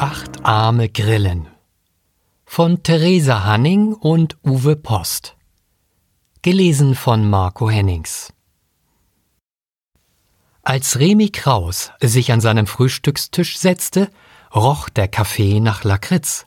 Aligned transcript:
Acht 0.00 0.44
arme 0.44 0.88
Grillen 0.88 1.48
von 2.44 2.84
Theresa 2.84 3.42
Hanning 3.42 3.94
und 3.94 4.38
Uwe 4.44 4.76
Post. 4.76 5.34
Gelesen 6.40 6.94
von 6.94 7.28
Marco 7.28 7.68
Hennings. 7.68 8.32
Als 10.62 11.00
Remi 11.00 11.30
Kraus 11.30 11.90
sich 12.00 12.30
an 12.30 12.40
seinem 12.40 12.68
Frühstückstisch 12.68 13.58
setzte, 13.58 14.08
roch 14.54 14.88
der 14.88 15.08
Kaffee 15.08 15.58
nach 15.58 15.82
Lakritz. 15.82 16.46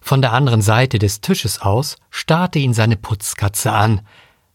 Von 0.00 0.22
der 0.22 0.32
anderen 0.32 0.62
Seite 0.62 1.00
des 1.00 1.20
Tisches 1.20 1.60
aus 1.60 1.96
starrte 2.08 2.60
ihn 2.60 2.72
seine 2.72 2.96
Putzkatze 2.96 3.72
an, 3.72 4.02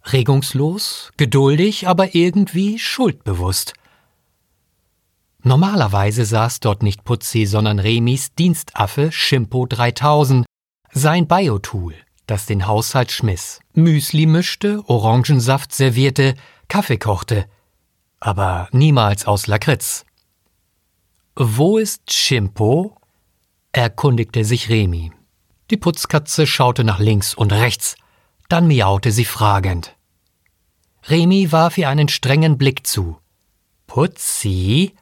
regungslos, 0.06 1.12
geduldig, 1.18 1.90
aber 1.90 2.16
irgendwie 2.16 2.80
schuldbewusst. 2.80 3.74
Normalerweise 5.44 6.26
saß 6.26 6.60
dort 6.60 6.84
nicht 6.84 7.04
Putzi, 7.04 7.46
sondern 7.46 7.80
Remis 7.80 8.34
Dienstaffe 8.36 9.12
Schimpo 9.12 9.66
3000, 9.66 10.46
sein 10.92 11.28
Biotool, 11.28 11.96
das 12.28 12.46
den 12.46 12.68
Haushalt 12.68 13.12
schmiss, 13.12 13.62
Müsli 13.74 14.26
mischte, 14.26 14.84
Orangensaft 14.88 15.74
servierte, 15.74 16.36
Kaffee 16.68 16.98
kochte, 16.98 17.46
aber 18.20 18.68
niemals 18.72 19.26
aus 19.26 19.48
Lakritz. 19.48 20.06
Wo 21.36 21.78
ist 21.78 22.12
Schimpo? 22.12 22.98
erkundigte 23.72 24.44
sich 24.44 24.70
Remi. 24.70 25.12
Die 25.72 25.78
Putzkatze 25.78 26.48
schaute 26.48 26.84
nach 26.84 27.00
links 27.00 27.34
und 27.34 27.54
rechts, 27.54 27.96
dann 28.50 28.68
miaute 28.68 29.12
sie 29.12 29.26
fragend. 29.26 29.96
Remi 31.08 31.52
warf 31.52 31.78
ihr 31.78 31.88
einen 31.88 32.10
strengen 32.10 32.58
Blick 32.58 32.86
zu. 32.86 33.18
Putzi? 33.88 34.96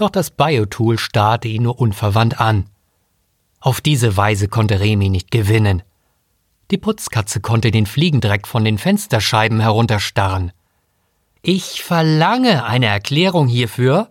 Doch 0.00 0.08
das 0.08 0.30
Biotool 0.30 0.98
starrte 0.98 1.46
ihn 1.48 1.64
nur 1.64 1.78
unverwandt 1.78 2.40
an. 2.40 2.70
Auf 3.60 3.82
diese 3.82 4.16
Weise 4.16 4.48
konnte 4.48 4.80
Remi 4.80 5.10
nicht 5.10 5.30
gewinnen. 5.30 5.82
Die 6.70 6.78
Putzkatze 6.78 7.40
konnte 7.40 7.70
den 7.70 7.84
Fliegendreck 7.84 8.46
von 8.48 8.64
den 8.64 8.78
Fensterscheiben 8.78 9.60
herunterstarren. 9.60 10.52
Ich 11.42 11.82
verlange 11.82 12.64
eine 12.64 12.86
Erklärung 12.86 13.46
hierfür. 13.46 14.08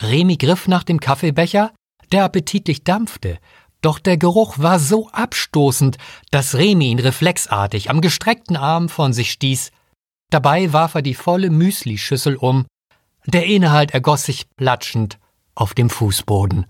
Remi 0.00 0.36
griff 0.36 0.66
nach 0.66 0.82
dem 0.82 0.98
Kaffeebecher, 0.98 1.70
der 2.10 2.24
appetitlich 2.24 2.82
dampfte, 2.82 3.38
doch 3.82 4.00
der 4.00 4.16
Geruch 4.16 4.58
war 4.58 4.80
so 4.80 5.08
abstoßend, 5.10 5.98
dass 6.32 6.56
Remi 6.56 6.90
ihn 6.90 6.98
reflexartig 6.98 7.90
am 7.90 8.00
gestreckten 8.00 8.56
Arm 8.56 8.88
von 8.88 9.12
sich 9.12 9.30
stieß. 9.30 9.70
Dabei 10.30 10.72
warf 10.72 10.96
er 10.96 11.02
die 11.02 11.14
volle 11.14 11.50
Müslischüssel 11.50 12.34
um 12.34 12.66
der 13.26 13.46
Inhalt 13.46 13.92
ergoss 13.92 14.24
sich 14.24 14.48
platschend 14.56 15.18
auf 15.54 15.74
dem 15.74 15.90
Fußboden. 15.90 16.66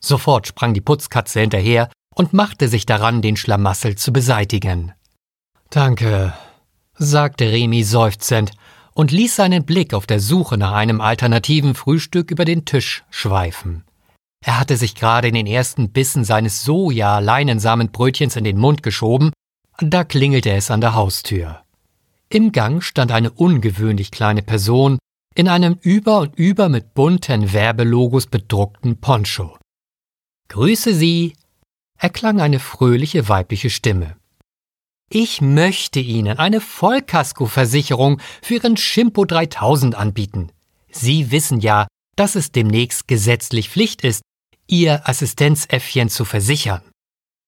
Sofort 0.00 0.46
sprang 0.46 0.74
die 0.74 0.80
Putzkatze 0.80 1.40
hinterher 1.40 1.88
und 2.14 2.32
machte 2.32 2.68
sich 2.68 2.86
daran, 2.86 3.22
den 3.22 3.36
Schlamassel 3.36 3.96
zu 3.96 4.12
beseitigen. 4.12 4.92
Danke, 5.70 6.34
sagte 6.94 7.50
Remi 7.50 7.82
seufzend 7.82 8.52
und 8.92 9.10
ließ 9.10 9.36
seinen 9.36 9.64
Blick 9.64 9.94
auf 9.94 10.06
der 10.06 10.20
Suche 10.20 10.56
nach 10.56 10.72
einem 10.72 11.00
alternativen 11.00 11.74
Frühstück 11.74 12.30
über 12.30 12.44
den 12.44 12.64
Tisch 12.64 13.04
schweifen. 13.10 13.84
Er 14.44 14.60
hatte 14.60 14.76
sich 14.76 14.94
gerade 14.94 15.28
in 15.28 15.34
den 15.34 15.46
ersten 15.46 15.90
Bissen 15.90 16.24
seines 16.24 16.64
Soja-Leinensamenbrötchens 16.64 18.36
in 18.36 18.44
den 18.44 18.58
Mund 18.58 18.82
geschoben, 18.82 19.32
da 19.78 20.04
klingelte 20.04 20.52
es 20.52 20.70
an 20.70 20.80
der 20.80 20.94
Haustür. 20.94 21.62
Im 22.28 22.52
Gang 22.52 22.82
stand 22.82 23.10
eine 23.10 23.30
ungewöhnlich 23.30 24.10
kleine 24.10 24.42
Person 24.42 24.98
in 25.34 25.48
einem 25.48 25.78
über 25.82 26.20
und 26.20 26.36
über 26.36 26.68
mit 26.68 26.94
bunten 26.94 27.52
Werbelogos 27.52 28.26
bedruckten 28.26 29.00
Poncho. 29.00 29.56
Grüße 30.48 30.94
Sie, 30.94 31.34
erklang 31.98 32.40
eine 32.40 32.60
fröhliche 32.60 33.28
weibliche 33.28 33.70
Stimme. 33.70 34.16
Ich 35.10 35.40
möchte 35.40 36.00
Ihnen 36.00 36.38
eine 36.38 36.60
Vollkaskoversicherung 36.60 38.20
für 38.42 38.54
Ihren 38.54 38.76
Schimpo 38.76 39.24
3000 39.24 39.94
anbieten. 39.94 40.50
Sie 40.90 41.30
wissen 41.30 41.60
ja, 41.60 41.86
dass 42.16 42.36
es 42.36 42.52
demnächst 42.52 43.08
gesetzlich 43.08 43.68
Pflicht 43.68 44.02
ist, 44.02 44.22
Ihr 44.66 45.08
Assistenzäffchen 45.08 46.08
zu 46.08 46.24
versichern. 46.24 46.82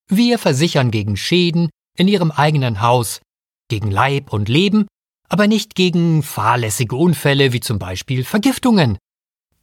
Wir 0.09 0.39
versichern 0.39 0.91
gegen 0.91 1.17
Schäden 1.17 1.71
in 1.97 2.09
Ihrem 2.09 2.31
eigenen 2.31 2.83
Haus, 2.83 3.21
gegen 3.69 3.91
Leib 3.91 4.33
und 4.33 4.49
Leben 4.49 4.87
aber 5.29 5.47
nicht 5.47 5.75
gegen 5.75 6.23
fahrlässige 6.23 6.97
Unfälle 6.97 7.53
wie 7.53 7.61
zum 7.61 7.79
Beispiel 7.79 8.25
Vergiftungen. 8.25 8.99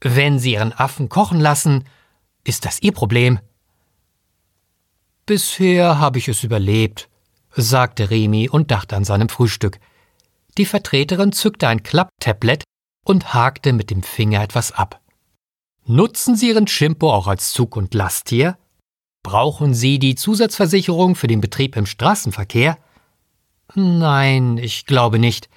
Wenn 0.01 0.40
Sie 0.40 0.53
Ihren 0.53 0.74
Affen 0.74 1.09
kochen 1.09 1.40
lassen, 1.40 1.85
ist 2.44 2.66
das 2.66 2.81
Ihr 2.81 2.91
Problem. 2.91 3.40
Bisher 5.25 6.00
habe 6.00 6.19
ich 6.19 6.28
es 6.28 6.44
überlebt, 6.44 7.07
sagte 7.56 8.09
Remi 8.09 8.50
und 8.50 8.72
dachte 8.72 8.96
an 8.96 9.06
seinem 9.06 9.29
Frühstück. 9.29 9.79
Die 10.57 10.66
Vertreterin 10.66 11.31
zückte 11.31 11.68
ein 11.68 11.84
Klapptablett 11.84 12.63
und 13.06 13.34
hakte 13.34 13.74
mit 13.74 13.90
dem 13.90 14.03
Finger 14.03 14.41
etwas 14.44 14.72
ab. 14.72 15.00
Nutzen 15.85 16.35
Sie 16.35 16.50
Ihren 16.50 16.68
Schimpo 16.68 17.12
auch 17.12 17.28
als 17.28 17.51
Zug- 17.51 17.75
und 17.75 17.94
Lasttier? 17.94 18.57
Brauchen 19.24 19.74
Sie 19.74 20.00
die 20.00 20.16
Zusatzversicherung 20.16 21.16
für 21.16 21.28
den 21.28 21.41
Betrieb 21.41 21.75
im 21.78 21.85
Straßenverkehr? 21.85 22.78
Nein, 23.76 24.58
ich 24.58 24.86
glaube 24.86 25.20
nicht. 25.20 25.50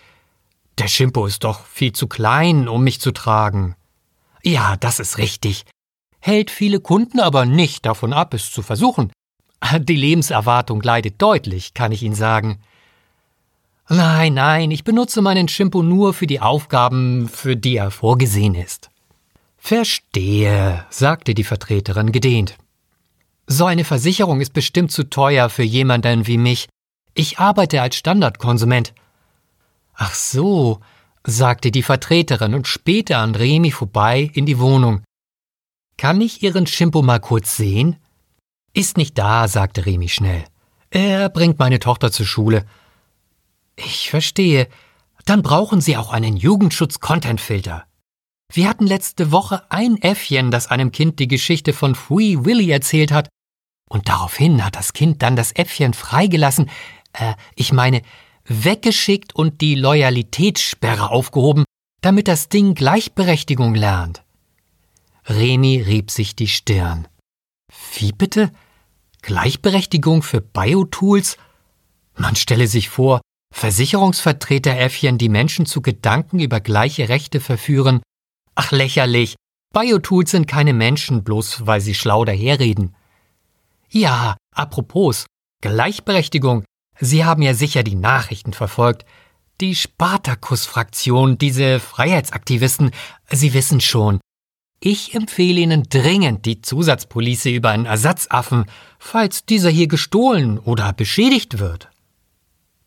Der 0.79 0.89
Schimpo 0.89 1.27
ist 1.27 1.45
doch 1.45 1.67
viel 1.67 1.93
zu 1.93 2.07
klein, 2.07 2.69
um 2.69 2.85
mich 2.85 3.01
zu 3.01 3.13
tragen. 3.13 3.77
Ja, 4.43 4.77
das 4.77 5.01
ist 5.01 5.19
richtig. 5.19 5.65
Hält 6.21 6.51
viele 6.51 6.81
Kunden 6.81 7.21
aber 7.21 7.47
nicht 7.47 7.87
davon 7.87 8.13
ab, 8.13 8.35
es 8.35 8.51
zu 8.51 8.63
versuchen. 8.63 9.11
Die 9.81 9.97
Lebenserwartung 9.97 10.83
leidet 10.83 11.21
deutlich, 11.21 11.75
kann 11.75 11.93
ich 11.93 12.03
Ihnen 12.03 12.15
sagen. 12.15 12.61
Nein, 13.89 14.35
nein, 14.35 14.71
ich 14.71 14.85
benutze 14.85 15.23
meinen 15.23 15.49
Schimpo 15.49 15.83
nur 15.83 16.13
für 16.13 16.27
die 16.27 16.41
Aufgaben, 16.41 17.29
für 17.29 17.57
die 17.57 17.77
er 17.77 17.91
vorgesehen 17.91 18.55
ist. 18.55 18.91
Verstehe, 19.57 20.85
sagte 20.91 21.35
die 21.35 21.45
Vertreterin 21.45 22.13
gedehnt. 22.13 22.57
So 23.47 23.65
eine 23.65 23.85
Versicherung 23.85 24.41
ist 24.41 24.53
bestimmt 24.53 24.91
zu 24.91 25.09
teuer 25.09 25.49
für 25.49 25.63
jemanden 25.63 26.27
wie 26.27 26.39
mich, 26.39 26.69
ich 27.17 27.39
arbeite 27.39 27.83
als 27.83 27.97
Standardkonsument. 27.97 28.95
Ach 29.95 30.15
so, 30.15 30.81
sagte 31.25 31.71
die 31.71 31.83
Vertreterin 31.83 32.55
und 32.55 32.69
spähte 32.69 33.17
an 33.17 33.35
Remi 33.35 33.71
vorbei 33.71 34.31
in 34.35 34.47
die 34.47 34.59
Wohnung. 34.59 35.03
Kann 35.97 36.21
ich 36.21 36.43
Ihren 36.43 36.67
Schimpo 36.67 37.03
mal 37.03 37.21
kurz 37.21 37.57
sehen? 37.57 37.97
Ist 38.75 38.99
nicht 38.99 39.17
da, 39.17 39.49
sagte 39.49 39.87
Remi 39.87 40.09
schnell. 40.09 40.45
Er 40.91 41.31
bringt 41.31 41.59
meine 41.59 41.79
Tochter 41.79 42.13
zur 42.13 42.27
Schule. 42.27 42.67
Ich 43.77 44.11
verstehe. 44.11 44.69
Dann 45.25 45.43
brauchen 45.43 45.81
Sie 45.81 45.97
auch 45.97 46.13
einen 46.13 46.37
Jugendschutz-Content-Filter. 46.37 47.85
Wir 48.53 48.69
hatten 48.69 48.87
letzte 48.87 49.33
Woche 49.33 49.65
ein 49.71 50.01
Äffchen, 50.01 50.51
das 50.51 50.69
einem 50.69 50.93
Kind 50.93 51.19
die 51.19 51.27
Geschichte 51.29 51.73
von 51.73 51.95
Free 51.95 52.45
Willy 52.45 52.71
erzählt 52.71 53.11
hat. 53.11 53.29
Und 53.89 54.09
daraufhin 54.09 54.65
hat 54.65 54.77
das 54.77 54.93
Kind 54.93 55.23
dann 55.23 55.37
das 55.37 55.53
Äffchen 55.53 55.95
freigelassen, 55.95 56.71
äh, 57.19 57.35
ich 57.55 57.73
meine, 57.73 58.03
weggeschickt 58.45 59.35
und 59.35 59.61
die 59.61 59.75
Loyalitätssperre 59.75 61.11
aufgehoben, 61.11 61.65
damit 62.01 62.29
das 62.29 62.49
Ding 62.49 62.75
Gleichberechtigung 62.75 63.75
lernt. 63.75 64.23
Remi 65.27 65.81
rieb 65.81 66.11
sich 66.11 66.37
die 66.37 66.49
Stirn. 66.49 67.09
Wie 67.95 68.13
bitte? 68.13 68.53
Gleichberechtigung 69.23 70.23
für 70.23 70.41
Biotools? 70.41 71.37
Man 72.15 72.37
stelle 72.37 72.69
sich 72.69 72.89
vor, 72.89 73.21
Versicherungsvertreteräffchen, 73.53 75.19
die 75.19 75.29
Menschen 75.29 75.67
zu 75.67 75.83
Gedanken 75.83 76.39
über 76.39 76.61
gleiche 76.61 77.09
Rechte 77.09 77.41
verführen. 77.41 78.03
Ach 78.55 78.71
lächerlich. 78.71 79.35
Biotools 79.75 80.31
sind 80.31 80.47
keine 80.47 80.73
Menschen, 80.73 81.25
bloß 81.25 81.67
weil 81.67 81.81
sie 81.81 81.95
schlau 81.95 82.25
daherreden. 82.25 82.95
Ja, 83.91 84.37
apropos, 84.55 85.27
Gleichberechtigung, 85.63 86.65
Sie 87.01 87.25
haben 87.25 87.43
ja 87.43 87.55
sicher 87.55 87.83
die 87.83 87.95
Nachrichten 87.95 88.53
verfolgt. 88.53 89.05
Die 89.61 89.75
Spartakus-Fraktion, 89.75 91.39
diese 91.39 91.81
Freiheitsaktivisten, 91.81 92.91
Sie 93.31 93.55
wissen 93.55 93.81
schon. 93.81 94.21
Ich 94.81 95.15
empfehle 95.15 95.61
Ihnen 95.61 95.85
dringend 95.85 96.45
die 96.45 96.61
Zusatzpolice 96.61 97.49
über 97.51 97.71
einen 97.71 97.87
Ersatzaffen, 97.87 98.67
falls 98.99 99.47
dieser 99.47 99.71
hier 99.71 99.89
gestohlen 99.89 100.59
oder 100.59 100.93
beschädigt 100.93 101.59
wird. 101.59 101.89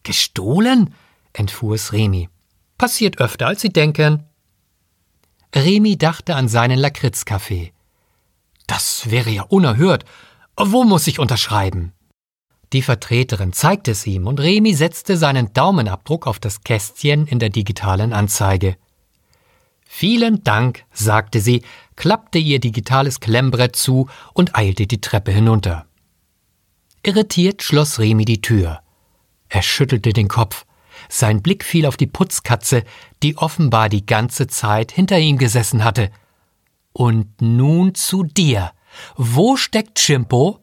Gestohlen? 0.03 0.93
entfuhr 1.33 1.75
es 1.75 1.93
Remi. 1.93 2.29
Passiert 2.77 3.19
öfter, 3.19 3.47
als 3.47 3.61
Sie 3.61 3.69
denken. 3.69 4.23
Remi 5.53 5.97
dachte 5.97 6.35
an 6.35 6.47
seinen 6.47 6.77
Lakritzkaffee. 6.77 7.73
Das 8.67 9.09
wäre 9.09 9.31
ja 9.31 9.43
unerhört. 9.43 10.05
Wo 10.55 10.83
muss 10.83 11.07
ich 11.07 11.19
unterschreiben? 11.19 11.93
Die 12.73 12.81
Vertreterin 12.83 13.51
zeigte 13.53 13.91
es 13.91 14.05
ihm 14.05 14.27
und 14.27 14.39
Remi 14.39 14.73
setzte 14.73 15.17
seinen 15.17 15.53
Daumenabdruck 15.53 16.27
auf 16.27 16.39
das 16.39 16.61
Kästchen 16.63 17.25
in 17.25 17.39
der 17.39 17.49
digitalen 17.49 18.13
Anzeige. 18.13 18.77
Vielen 19.91 20.43
Dank, 20.43 20.85
sagte 20.93 21.41
sie, 21.41 21.63
klappte 21.95 22.37
ihr 22.37 22.59
digitales 22.59 23.19
Klemmbrett 23.19 23.75
zu 23.75 24.07
und 24.33 24.55
eilte 24.55 24.85
die 24.85 25.01
Treppe 25.01 25.31
hinunter. 25.31 25.87
Irritiert 27.01 27.63
schloss 27.63 27.97
Remi 27.97 28.23
die 28.23 28.41
Tür. 28.41 28.81
Er 29.47 29.63
schüttelte 29.63 30.13
den 30.13 30.27
Kopf. 30.27 30.65
Sein 31.07 31.41
Blick 31.41 31.63
fiel 31.63 31.87
auf 31.87 31.97
die 31.97 32.05
Putzkatze, 32.07 32.83
die 33.23 33.35
offenbar 33.37 33.89
die 33.89 34.05
ganze 34.05 34.45
Zeit 34.45 34.91
hinter 34.91 35.17
ihm 35.17 35.39
gesessen 35.39 35.83
hatte. 35.83 36.11
Und 36.93 37.41
nun 37.41 37.95
zu 37.95 38.23
dir. 38.23 38.73
Wo 39.15 39.55
steckt 39.55 39.97
Chimpo? 39.97 40.59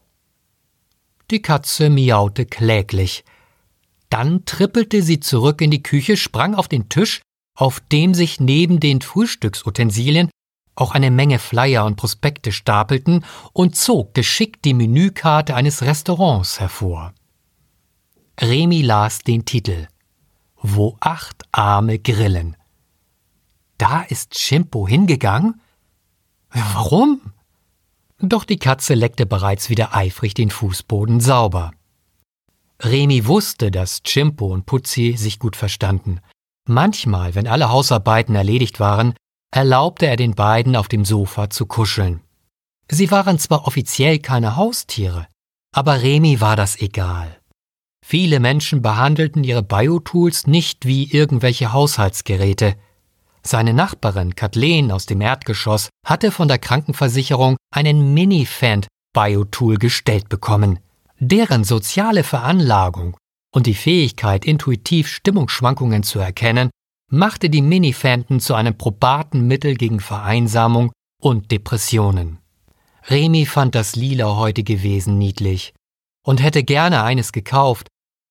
Die 1.31 1.43
Katze 1.43 1.91
miaute 1.91 2.47
kläglich. 2.47 3.25
Dann 4.11 4.45
trippelte 4.45 5.03
sie 5.03 5.21
zurück 5.21 5.61
in 5.61 5.71
die 5.71 5.83
Küche, 5.83 6.17
sprang 6.17 6.55
auf 6.55 6.69
den 6.69 6.89
Tisch, 6.89 7.21
auf 7.57 7.81
dem 7.81 8.15
sich 8.15 8.39
neben 8.39 8.79
den 8.79 9.01
Frühstücksutensilien 9.01 10.31
auch 10.77 10.93
eine 10.93 11.11
Menge 11.11 11.39
Flyer 11.39 11.85
und 11.87 11.97
Prospekte 11.97 12.53
stapelten 12.53 13.25
und 13.53 13.75
zog 13.75 14.15
geschickt 14.15 14.65
die 14.65 14.75
Menükarte 14.75 15.57
eines 15.57 15.83
Restaurants 15.83 16.61
hervor. 16.61 17.15
Remi 18.39 18.83
las 18.83 19.21
den 19.21 19.47
Titel 19.47 19.89
Wo 20.61 20.97
acht 21.01 21.45
Arme 21.51 21.99
grillen. 21.99 22.57
Da 23.79 24.03
ist 24.03 24.39
Schimpo 24.39 24.87
hingegangen? 24.87 25.61
Warum? 26.51 27.21
Doch 28.21 28.45
die 28.45 28.59
Katze 28.59 28.95
leckte 28.95 29.27
bereits 29.27 29.69
wieder 29.69 29.95
eifrig 29.95 30.35
den 30.35 30.51
Fußboden 30.51 31.21
sauber. 31.21 31.73
Remi 32.83 33.27
wusste, 33.27 33.71
dass 33.71 34.03
Chimpo 34.03 34.47
und 34.47 34.67
Putzi 34.67 35.15
sich 35.17 35.39
gut 35.39 35.57
verstanden. 35.57 36.21
Manchmal, 36.69 37.35
wenn 37.35 37.47
alle 37.47 37.71
Hausarbeiten 37.71 38.35
erledigt 38.35 38.81
waren, 38.81 39.15
erlaubte 39.55 40.07
er 40.07 40.17
den 40.17 40.35
beiden 40.35 40.77
auf 40.77 40.89
dem 40.89 41.05
Sofa 41.05 41.51
zu 41.51 41.67
kuscheln. 41.67 42.21
Sie 42.91 43.11
waren 43.11 43.39
zwar 43.39 43.67
offiziell 43.67 44.19
keine 44.19 44.57
Haustiere, 44.57 45.27
aber 45.73 46.03
Remi 46.03 46.41
war 46.41 46.57
das 46.57 46.81
egal. 46.81 47.41
Viele 48.05 48.39
Menschen 48.39 48.83
behandelten 48.83 49.43
ihre 49.43 49.63
Biotools 49.63 50.47
nicht 50.47 50.87
wie 50.87 51.11
irgendwelche 51.11 51.73
Haushaltsgeräte. 51.73 52.77
Seine 53.47 53.75
Nachbarin 53.75 54.35
Kathleen 54.35 54.91
aus 54.91 55.07
dem 55.07 55.21
Erdgeschoss 55.21 55.89
hatte 56.05 56.33
von 56.33 56.49
der 56.49 56.59
Krankenversicherung 56.59 57.57
einen 57.73 58.13
Minifant 58.13 58.89
Biotool 59.13 59.77
gestellt 59.77 60.29
bekommen. 60.29 60.81
Deren 61.19 61.63
soziale 61.63 62.25
Veranlagung 62.25 63.17
und 63.55 63.67
die 63.67 63.75
Fähigkeit, 63.75 64.45
intuitiv 64.45 65.09
Stimmungsschwankungen 65.09 66.03
zu 66.03 66.19
erkennen, 66.19 66.71
machte 67.09 67.49
die 67.49 67.63
Minifanten 67.63 68.41
zu 68.41 68.55
einem 68.55 68.77
probaten 68.77 69.47
Mittel 69.47 69.77
gegen 69.77 70.01
Vereinsamung 70.01 70.93
und 71.23 71.51
Depressionen. 71.53 72.39
Remi 73.09 73.47
fand 73.47 73.77
das 73.77 73.95
lilahäutige 73.95 74.83
Wesen 74.83 75.17
niedlich 75.17 75.73
und 76.25 76.43
hätte 76.43 76.65
gerne 76.65 77.05
eines 77.05 77.31
gekauft, 77.31 77.87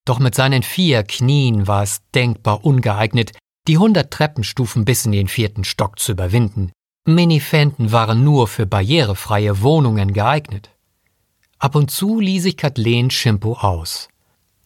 doch 0.06 0.20
mit 0.20 0.36
seinen 0.36 0.62
vier 0.62 1.04
Knien 1.04 1.68
war 1.68 1.84
es 1.84 2.02
denkbar 2.14 2.66
ungeeignet, 2.66 3.32
die 3.68 3.78
hundert 3.78 4.12
Treppenstufen 4.12 4.86
bis 4.86 5.06
in 5.06 5.12
den 5.12 5.28
vierten 5.28 5.64
Stock 5.64 6.00
zu 6.00 6.12
überwinden. 6.12 6.72
Minifanten 7.08 7.92
waren 7.92 8.24
nur 8.24 8.48
für 8.48 8.66
barrierefreie 8.66 9.62
Wohnungen 9.62 10.14
geeignet. 10.14 10.70
Ab 11.60 11.76
und 11.76 11.92
zu 11.92 12.20
ließ 12.20 12.44
sich 12.44 12.58
Kathleen 12.58 13.12
Schimpo 13.12 13.54
aus. 13.54 14.10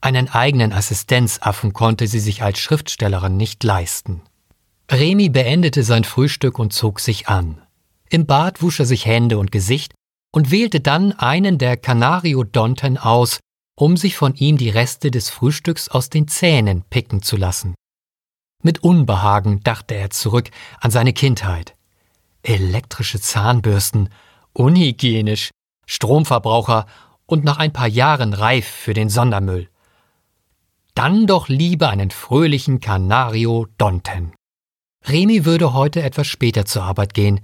Einen 0.01 0.29
eigenen 0.29 0.71
Assistenzaffen 0.71 1.73
konnte 1.73 2.07
sie 2.07 2.19
sich 2.19 2.41
als 2.41 2.59
Schriftstellerin 2.59 3.35
nicht 3.35 3.63
leisten. 3.63 4.21
Remi 4.89 5.29
beendete 5.29 5.83
sein 5.83 6.03
Frühstück 6.03 6.57
und 6.57 6.73
zog 6.73 6.99
sich 6.99 7.27
an. 7.27 7.61
Im 8.09 8.25
Bad 8.25 8.61
wusch 8.61 8.79
er 8.79 8.85
sich 8.85 9.05
Hände 9.05 9.37
und 9.37 9.51
Gesicht 9.51 9.93
und 10.31 10.51
wählte 10.51 10.79
dann 10.79 11.11
einen 11.11 11.57
der 11.57 11.77
Canariodonten 11.77 12.97
aus, 12.97 13.39
um 13.75 13.97
sich 13.97 14.15
von 14.15 14.35
ihm 14.35 14.57
die 14.57 14.69
Reste 14.69 15.11
des 15.11 15.29
Frühstücks 15.29 15.89
aus 15.89 16.09
den 16.09 16.27
Zähnen 16.27 16.83
picken 16.89 17.21
zu 17.21 17.37
lassen. 17.37 17.75
Mit 18.61 18.83
Unbehagen 18.83 19.61
dachte 19.63 19.95
er 19.95 20.09
zurück 20.09 20.49
an 20.81 20.91
seine 20.91 21.13
Kindheit. 21.13 21.75
Elektrische 22.43 23.21
Zahnbürsten, 23.21 24.09
unhygienisch, 24.53 25.51
Stromverbraucher 25.85 26.85
und 27.25 27.45
nach 27.45 27.57
ein 27.57 27.71
paar 27.71 27.87
Jahren 27.87 28.33
reif 28.33 28.67
für 28.67 28.93
den 28.93 29.09
Sondermüll. 29.09 29.69
Dann 30.93 31.25
doch 31.25 31.47
lieber 31.47 31.89
einen 31.89 32.11
fröhlichen 32.11 32.81
Canario 32.81 33.67
Donten. 33.77 34.33
Remi 35.07 35.45
würde 35.45 35.73
heute 35.73 36.03
etwas 36.03 36.27
später 36.27 36.65
zur 36.65 36.83
Arbeit 36.83 37.13
gehen. 37.13 37.39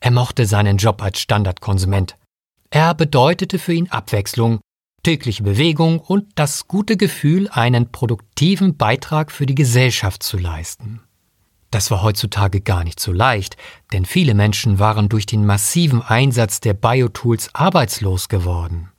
Er 0.00 0.10
mochte 0.10 0.46
seinen 0.46 0.78
Job 0.78 1.02
als 1.02 1.20
Standardkonsument. 1.20 2.16
Er 2.70 2.94
bedeutete 2.94 3.58
für 3.58 3.72
ihn 3.72 3.90
Abwechslung 3.90 4.60
tägliche 5.08 5.42
Bewegung 5.42 6.00
und 6.00 6.26
das 6.34 6.68
gute 6.68 6.98
Gefühl, 6.98 7.48
einen 7.48 7.90
produktiven 7.90 8.76
Beitrag 8.76 9.32
für 9.32 9.46
die 9.46 9.54
Gesellschaft 9.54 10.22
zu 10.22 10.36
leisten. 10.36 11.00
Das 11.70 11.90
war 11.90 12.02
heutzutage 12.02 12.60
gar 12.60 12.84
nicht 12.84 13.00
so 13.00 13.10
leicht, 13.10 13.56
denn 13.94 14.04
viele 14.04 14.34
Menschen 14.34 14.78
waren 14.78 15.08
durch 15.08 15.24
den 15.24 15.46
massiven 15.46 16.02
Einsatz 16.02 16.60
der 16.60 16.74
Biotools 16.74 17.48
arbeitslos 17.54 18.28
geworden. 18.28 18.90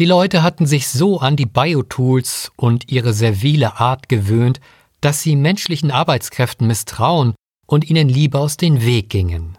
Die 0.00 0.06
Leute 0.06 0.42
hatten 0.42 0.66
sich 0.66 0.88
so 0.88 1.20
an 1.20 1.36
die 1.36 1.46
Biotools 1.46 2.50
und 2.56 2.90
ihre 2.90 3.12
servile 3.12 3.78
Art 3.78 4.08
gewöhnt, 4.08 4.58
dass 5.00 5.22
sie 5.22 5.36
menschlichen 5.36 5.92
Arbeitskräften 5.92 6.66
misstrauen 6.66 7.36
und 7.68 7.88
ihnen 7.88 8.08
lieber 8.08 8.40
aus 8.40 8.56
den 8.56 8.84
Weg 8.84 9.08
gingen. 9.08 9.56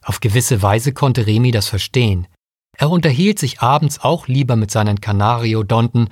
Auf 0.00 0.20
gewisse 0.20 0.62
Weise 0.62 0.94
konnte 0.94 1.26
Remi 1.26 1.50
das 1.50 1.68
verstehen. 1.68 2.28
Er 2.78 2.90
unterhielt 2.90 3.38
sich 3.38 3.60
abends 3.60 4.00
auch 4.00 4.28
lieber 4.28 4.56
mit 4.56 4.70
seinen 4.70 5.00
Kanariodonten, 5.00 6.08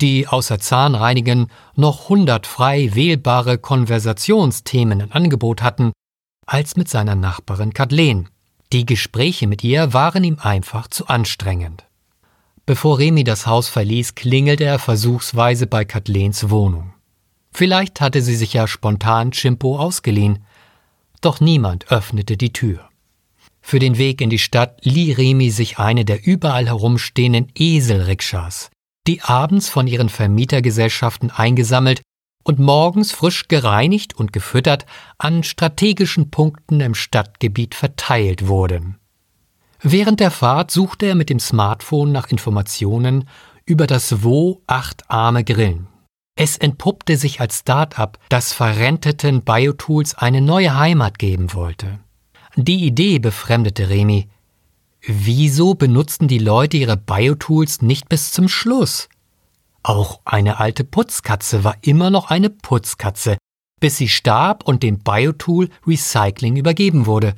die 0.00 0.28
außer 0.28 0.58
Zahnreinigen 0.58 1.48
noch 1.74 2.08
hundert 2.08 2.46
frei 2.46 2.90
wählbare 2.94 3.58
Konversationsthemen 3.58 5.00
im 5.00 5.12
Angebot 5.12 5.62
hatten, 5.62 5.92
als 6.46 6.76
mit 6.76 6.88
seiner 6.88 7.14
Nachbarin 7.14 7.74
Kathleen. 7.74 8.28
Die 8.72 8.86
Gespräche 8.86 9.46
mit 9.46 9.64
ihr 9.64 9.92
waren 9.92 10.24
ihm 10.24 10.38
einfach 10.40 10.88
zu 10.88 11.06
anstrengend. 11.06 11.84
Bevor 12.66 12.98
Remi 12.98 13.24
das 13.24 13.46
Haus 13.46 13.68
verließ, 13.68 14.14
klingelte 14.14 14.64
er 14.64 14.78
versuchsweise 14.78 15.66
bei 15.66 15.84
Kathleens 15.84 16.50
Wohnung. 16.50 16.92
Vielleicht 17.50 18.00
hatte 18.00 18.20
sie 18.20 18.36
sich 18.36 18.52
ja 18.52 18.66
spontan 18.66 19.30
Chimpo 19.30 19.78
ausgeliehen, 19.78 20.44
doch 21.20 21.40
niemand 21.40 21.90
öffnete 21.90 22.36
die 22.36 22.52
Tür. 22.52 22.88
Für 23.68 23.80
den 23.80 23.98
Weg 23.98 24.22
in 24.22 24.30
die 24.30 24.38
Stadt 24.38 24.78
lieh 24.82 25.12
Remi 25.12 25.50
sich 25.50 25.78
eine 25.78 26.06
der 26.06 26.26
überall 26.26 26.68
herumstehenden 26.68 27.52
Eselrikschas, 27.54 28.70
die 29.06 29.20
abends 29.20 29.68
von 29.68 29.86
ihren 29.86 30.08
Vermietergesellschaften 30.08 31.30
eingesammelt 31.30 32.00
und 32.44 32.58
morgens 32.58 33.12
frisch 33.12 33.46
gereinigt 33.46 34.14
und 34.16 34.32
gefüttert 34.32 34.86
an 35.18 35.42
strategischen 35.42 36.30
Punkten 36.30 36.80
im 36.80 36.94
Stadtgebiet 36.94 37.74
verteilt 37.74 38.48
wurden. 38.48 38.96
Während 39.82 40.20
der 40.20 40.30
Fahrt 40.30 40.70
suchte 40.70 41.04
er 41.04 41.14
mit 41.14 41.28
dem 41.28 41.38
Smartphone 41.38 42.10
nach 42.10 42.28
Informationen 42.28 43.28
über 43.66 43.86
das 43.86 44.22
Wo 44.22 44.62
acht 44.66 45.10
Arme 45.10 45.44
Grillen. 45.44 45.88
Es 46.36 46.56
entpuppte 46.56 47.18
sich 47.18 47.42
als 47.42 47.58
Start-up, 47.58 48.18
das 48.30 48.54
verrenteten 48.54 49.42
Biotools 49.42 50.14
eine 50.14 50.40
neue 50.40 50.74
Heimat 50.74 51.18
geben 51.18 51.52
wollte. 51.52 51.98
Die 52.60 52.86
Idee 52.86 53.20
befremdete 53.20 53.88
Remi. 53.88 54.26
Wieso 55.06 55.74
benutzten 55.74 56.26
die 56.26 56.40
Leute 56.40 56.76
ihre 56.76 56.96
Biotools 56.96 57.82
nicht 57.82 58.08
bis 58.08 58.32
zum 58.32 58.48
Schluss? 58.48 59.08
Auch 59.84 60.18
eine 60.24 60.58
alte 60.58 60.82
Putzkatze 60.82 61.62
war 61.62 61.76
immer 61.82 62.10
noch 62.10 62.30
eine 62.30 62.50
Putzkatze, 62.50 63.38
bis 63.78 63.96
sie 63.96 64.08
starb 64.08 64.66
und 64.66 64.82
dem 64.82 64.98
Biotool 64.98 65.68
Recycling 65.86 66.56
übergeben 66.56 67.06
wurde. 67.06 67.36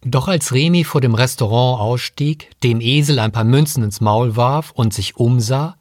Doch 0.00 0.26
als 0.26 0.54
Remi 0.54 0.84
vor 0.84 1.02
dem 1.02 1.14
Restaurant 1.14 1.78
ausstieg, 1.78 2.50
dem 2.62 2.80
Esel 2.80 3.18
ein 3.18 3.32
paar 3.32 3.44
Münzen 3.44 3.84
ins 3.84 4.00
Maul 4.00 4.36
warf 4.36 4.70
und 4.70 4.94
sich 4.94 5.18
umsah, 5.18 5.76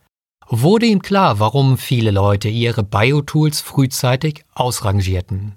wurde 0.50 0.86
ihm 0.86 1.02
klar, 1.02 1.40
warum 1.40 1.78
viele 1.78 2.12
Leute 2.12 2.50
ihre 2.50 2.84
Biotools 2.84 3.62
frühzeitig 3.62 4.44
ausrangierten. 4.54 5.56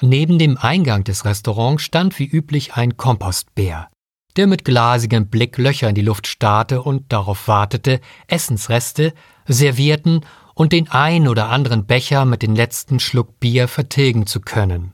Neben 0.00 0.38
dem 0.38 0.56
Eingang 0.56 1.02
des 1.02 1.24
Restaurants 1.24 1.82
stand 1.82 2.18
wie 2.18 2.26
üblich 2.26 2.74
ein 2.74 2.96
Kompostbär, 2.96 3.88
der 4.36 4.46
mit 4.46 4.64
glasigem 4.64 5.28
Blick 5.28 5.58
Löcher 5.58 5.88
in 5.88 5.96
die 5.96 6.02
Luft 6.02 6.28
starrte 6.28 6.82
und 6.82 7.12
darauf 7.12 7.48
wartete, 7.48 8.00
Essensreste, 8.28 9.12
Servierten 9.48 10.20
und 10.54 10.72
den 10.72 10.88
ein 10.88 11.26
oder 11.26 11.48
anderen 11.48 11.84
Becher 11.86 12.24
mit 12.24 12.42
dem 12.42 12.54
letzten 12.54 13.00
Schluck 13.00 13.40
Bier 13.40 13.66
vertilgen 13.66 14.26
zu 14.26 14.40
können. 14.40 14.92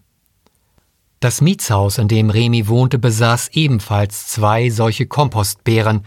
Das 1.21 1.41
Mietshaus, 1.43 1.99
in 1.99 2.09
dem 2.09 2.31
Remi 2.31 2.69
wohnte, 2.69 2.99
besaß 2.99 3.49
ebenfalls 3.53 4.27
zwei 4.27 4.71
solche 4.71 5.07
Kompostbären, 5.07 6.05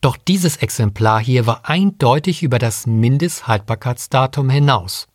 doch 0.00 0.16
dieses 0.16 0.56
Exemplar 0.56 1.20
hier 1.20 1.46
war 1.46 1.68
eindeutig 1.68 2.42
über 2.42 2.58
das 2.58 2.86
Mindesthaltbarkeitsdatum 2.86 4.48
hinaus. 4.48 5.08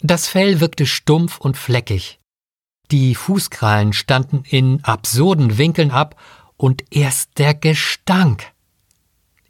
Das 0.00 0.26
Fell 0.26 0.60
wirkte 0.60 0.86
stumpf 0.86 1.38
und 1.38 1.56
fleckig, 1.56 2.20
Die 2.90 3.14
Fußkrallen 3.14 3.92
standen 3.92 4.44
in 4.48 4.82
absurden 4.84 5.58
Winkeln 5.58 5.90
ab 5.90 6.16
und 6.56 6.84
erst 6.90 7.38
der 7.38 7.54
Gestank. 7.54 8.52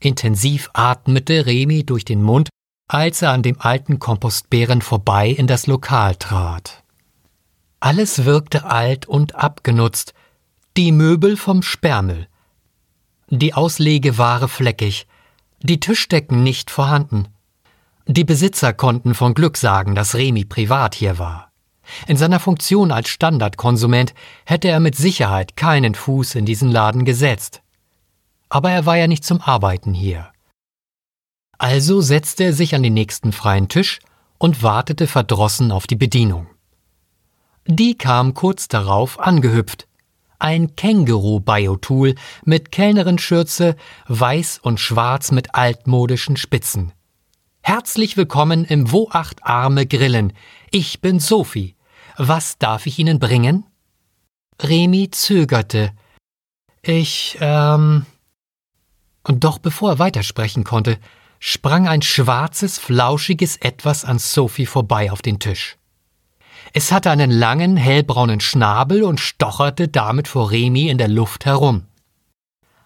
Intensiv 0.00 0.70
atmete 0.72 1.46
Remi 1.46 1.84
durch 1.84 2.04
den 2.04 2.22
Mund, 2.22 2.48
als 2.88 3.22
er 3.22 3.30
an 3.30 3.42
dem 3.42 3.60
alten 3.60 3.98
Kompostbären 3.98 4.82
vorbei 4.82 5.28
in 5.28 5.46
das 5.46 5.66
Lokal 5.66 6.16
trat. 6.16 6.82
Alles 7.80 8.24
wirkte 8.24 8.64
alt 8.64 9.06
und 9.06 9.34
abgenutzt, 9.34 10.14
die 10.76 10.92
Möbel 10.92 11.36
vom 11.36 11.62
Sperrmüll, 11.62 12.28
die 13.28 13.54
Auslegeware 13.54 14.48
fleckig, 14.48 15.06
die 15.62 15.80
Tischdecken 15.80 16.42
nicht 16.42 16.70
vorhanden. 16.70 17.28
Die 18.06 18.24
Besitzer 18.24 18.72
konnten 18.72 19.14
von 19.14 19.34
Glück 19.34 19.56
sagen, 19.56 19.94
dass 19.94 20.14
Remi 20.14 20.44
privat 20.44 20.94
hier 20.94 21.18
war. 21.18 21.51
In 22.06 22.16
seiner 22.16 22.40
Funktion 22.40 22.90
als 22.92 23.08
Standardkonsument 23.08 24.14
hätte 24.44 24.68
er 24.68 24.80
mit 24.80 24.96
Sicherheit 24.96 25.56
keinen 25.56 25.94
Fuß 25.94 26.34
in 26.34 26.46
diesen 26.46 26.70
Laden 26.70 27.04
gesetzt. 27.04 27.62
Aber 28.48 28.70
er 28.70 28.86
war 28.86 28.96
ja 28.96 29.06
nicht 29.06 29.24
zum 29.24 29.40
Arbeiten 29.40 29.94
hier. 29.94 30.30
Also 31.58 32.00
setzte 32.00 32.44
er 32.44 32.52
sich 32.52 32.74
an 32.74 32.82
den 32.82 32.94
nächsten 32.94 33.32
freien 33.32 33.68
Tisch 33.68 34.00
und 34.38 34.62
wartete 34.62 35.06
verdrossen 35.06 35.70
auf 35.70 35.86
die 35.86 35.96
Bedienung. 35.96 36.48
Die 37.66 37.96
kam 37.96 38.34
kurz 38.34 38.66
darauf 38.66 39.20
angehüpft. 39.20 39.86
Ein 40.40 40.74
Känguru-Biotool 40.74 42.16
mit 42.44 42.72
Kellnerin-Schürze, 42.72 43.76
weiß 44.08 44.58
und 44.60 44.80
schwarz 44.80 45.30
mit 45.30 45.54
altmodischen 45.54 46.36
Spitzen. 46.36 46.92
Herzlich 47.62 48.16
willkommen 48.16 48.64
im 48.64 48.90
Wo 48.90 49.08
acht 49.12 49.44
Arme 49.44 49.86
Grillen. 49.86 50.32
Ich 50.72 51.00
bin 51.00 51.20
Sophie. 51.20 51.76
Was 52.16 52.58
darf 52.58 52.86
ich 52.86 52.98
Ihnen 52.98 53.18
bringen? 53.18 53.64
Remi 54.60 55.10
zögerte. 55.10 55.92
Ich, 56.82 57.38
ähm. 57.40 58.06
Und 59.24 59.44
doch 59.44 59.58
bevor 59.58 59.92
er 59.92 59.98
weitersprechen 59.98 60.64
konnte, 60.64 60.98
sprang 61.38 61.88
ein 61.88 62.02
schwarzes, 62.02 62.78
flauschiges 62.78 63.56
Etwas 63.56 64.04
an 64.04 64.18
Sophie 64.18 64.66
vorbei 64.66 65.12
auf 65.12 65.22
den 65.22 65.38
Tisch. 65.38 65.76
Es 66.72 66.92
hatte 66.92 67.10
einen 67.10 67.30
langen, 67.30 67.76
hellbraunen 67.76 68.40
Schnabel 68.40 69.02
und 69.02 69.20
stocherte 69.20 69.88
damit 69.88 70.28
vor 70.28 70.50
Remi 70.50 70.88
in 70.88 70.98
der 70.98 71.08
Luft 71.08 71.44
herum. 71.44 71.86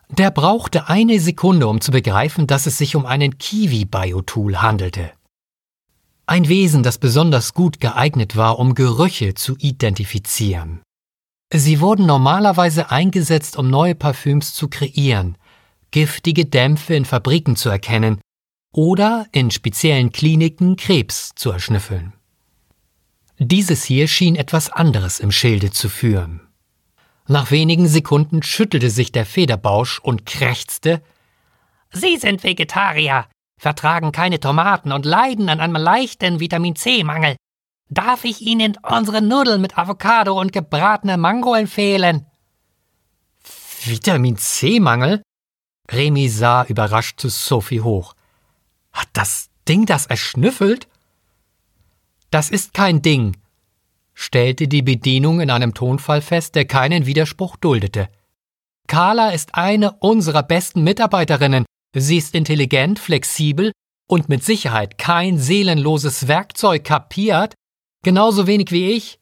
Der 0.09 0.31
brauchte 0.31 0.89
eine 0.89 1.19
Sekunde, 1.21 1.67
um 1.67 1.81
zu 1.81 1.91
begreifen, 1.91 2.47
dass 2.47 2.67
es 2.67 2.79
sich 2.79 2.97
um 2.97 3.07
einen 3.07 3.39
Kiwi-Biotool 3.39 4.63
handelte. 4.63 5.11
Ein 6.29 6.49
Wesen, 6.49 6.83
das 6.83 6.99
besonders 6.99 7.55
gut 7.55 7.81
geeignet 7.81 8.37
war, 8.37 8.59
um 8.59 8.75
Gerüche 8.75 9.35
zu 9.35 9.57
identifizieren. 9.59 10.83
Sie 11.55 11.81
wurden 11.81 12.05
normalerweise 12.05 12.91
eingesetzt, 12.91 13.57
um 13.57 13.71
neue 13.71 13.95
Parfüms 13.95 14.53
zu 14.53 14.69
kreieren, 14.69 15.39
giftige 15.93 16.45
Dämpfe 16.45 16.95
in 16.95 17.05
Fabriken 17.05 17.55
zu 17.55 17.69
erkennen 17.69 18.21
oder 18.73 19.27
in 19.31 19.53
speziellen 19.53 20.11
Kliniken 20.11 20.77
Krebs 20.77 21.31
zu 21.37 21.53
erschnüffeln. 21.53 22.13
Dieses 23.39 23.85
hier 23.85 24.09
schien 24.09 24.35
etwas 24.35 24.71
anderes 24.71 25.21
im 25.21 25.31
Schilde 25.31 25.71
zu 25.71 25.89
führen. 25.89 26.41
Nach 27.29 27.53
wenigen 27.53 27.87
Sekunden 27.87 28.43
schüttelte 28.43 28.91
sich 28.91 29.13
der 29.13 29.27
Federbausch 29.27 30.01
und 30.01 30.27
krächzte 30.27 31.03
Sie 31.93 32.17
sind 32.17 32.43
Vegetarier, 32.43 33.27
vertragen 33.59 34.13
keine 34.13 34.41
Tomaten 34.41 34.93
und 34.93 35.07
leiden 35.07 35.49
an 35.49 35.61
einem 35.61 35.77
leichten 35.77 36.41
Vitamin 36.41 36.77
C-Mangel. 36.77 37.37
Darf 37.89 38.25
ich 38.25 38.41
Ihnen 38.43 38.77
unsere 38.83 39.23
Nudeln 39.23 39.61
mit 39.61 39.79
Avocado 39.79 40.39
und 40.39 40.53
gebratener 40.53 41.17
Mango 41.17 41.55
empfehlen? 41.55 42.27
Vitamin 43.85 44.37
C-Mangel? 44.37 45.23
Remy 45.91 46.29
sah 46.29 46.65
überrascht 46.65 47.21
zu 47.21 47.29
Sophie 47.29 47.81
hoch. 47.81 48.15
Hat 48.93 49.09
das 49.13 49.51
Ding 49.69 49.87
das 49.87 50.07
erschnüffelt? 50.07 50.89
Das 52.31 52.51
ist 52.51 52.75
kein 52.75 53.03
Ding, 53.03 53.37
stellte 54.15 54.67
die 54.67 54.83
Bedienung 54.83 55.41
in 55.41 55.51
einem 55.51 55.75
Tonfall 55.75 56.23
fest, 56.23 56.57
der 56.57 56.65
keinen 56.65 57.07
Widerspruch 57.07 57.57
duldete. 57.57 58.09
Carla 58.89 59.31
ist 59.31 59.55
eine 59.55 59.93
unserer 59.93 60.43
besten 60.43 60.83
Mitarbeiterinnen. 60.83 61.65
Sie 61.99 62.19
ist 62.19 62.35
intelligent, 62.35 62.99
flexibel 62.99 63.73
und 64.07 64.29
mit 64.29 64.45
Sicherheit 64.45 64.99
kein 64.99 65.39
seelenloses 65.39 66.29
Werkzeug 66.29 66.85
kapiert, 66.85 67.55
genauso 68.03 68.47
wenig 68.47 68.71
wie 68.71 68.91
ich. 68.91 69.19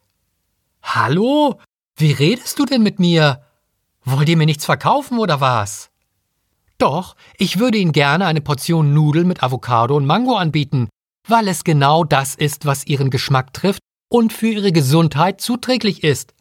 Hallo? 0.82 1.60
Wie 1.96 2.10
redest 2.10 2.58
du 2.58 2.64
denn 2.64 2.82
mit 2.82 2.98
mir? 2.98 3.44
Wollt 4.04 4.28
ihr 4.28 4.36
mir 4.36 4.46
nichts 4.46 4.64
verkaufen 4.64 5.20
oder 5.20 5.40
was? 5.40 5.90
Doch, 6.78 7.14
ich 7.38 7.60
würde 7.60 7.78
Ihnen 7.78 7.92
gerne 7.92 8.26
eine 8.26 8.40
Portion 8.40 8.92
Nudeln 8.92 9.28
mit 9.28 9.44
Avocado 9.44 9.96
und 9.96 10.04
Mango 10.04 10.34
anbieten, 10.34 10.88
weil 11.28 11.46
es 11.46 11.62
genau 11.62 12.02
das 12.02 12.34
ist, 12.34 12.66
was 12.66 12.88
Ihren 12.88 13.10
Geschmack 13.10 13.52
trifft 13.52 13.80
und 14.08 14.32
für 14.32 14.48
ihre 14.48 14.72
Gesundheit 14.72 15.40
zuträglich 15.40 16.02
ist. 16.02 16.34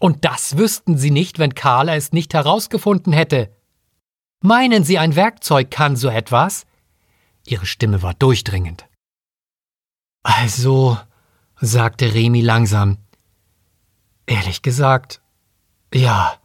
Und 0.00 0.24
das 0.24 0.58
wüssten 0.58 0.98
sie 0.98 1.12
nicht, 1.12 1.38
wenn 1.38 1.54
Carla 1.54 1.94
es 1.94 2.10
nicht 2.10 2.34
herausgefunden 2.34 3.12
hätte. 3.12 3.54
Meinen 4.42 4.84
Sie, 4.84 4.98
ein 4.98 5.16
Werkzeug 5.16 5.70
kann 5.70 5.96
so 5.96 6.08
etwas? 6.08 6.66
Ihre 7.46 7.66
Stimme 7.66 8.02
war 8.02 8.14
durchdringend. 8.14 8.86
Also, 10.22 10.98
sagte 11.60 12.14
Remi 12.14 12.40
langsam. 12.40 12.98
Ehrlich 14.26 14.62
gesagt, 14.62 15.20
ja. 15.92 16.38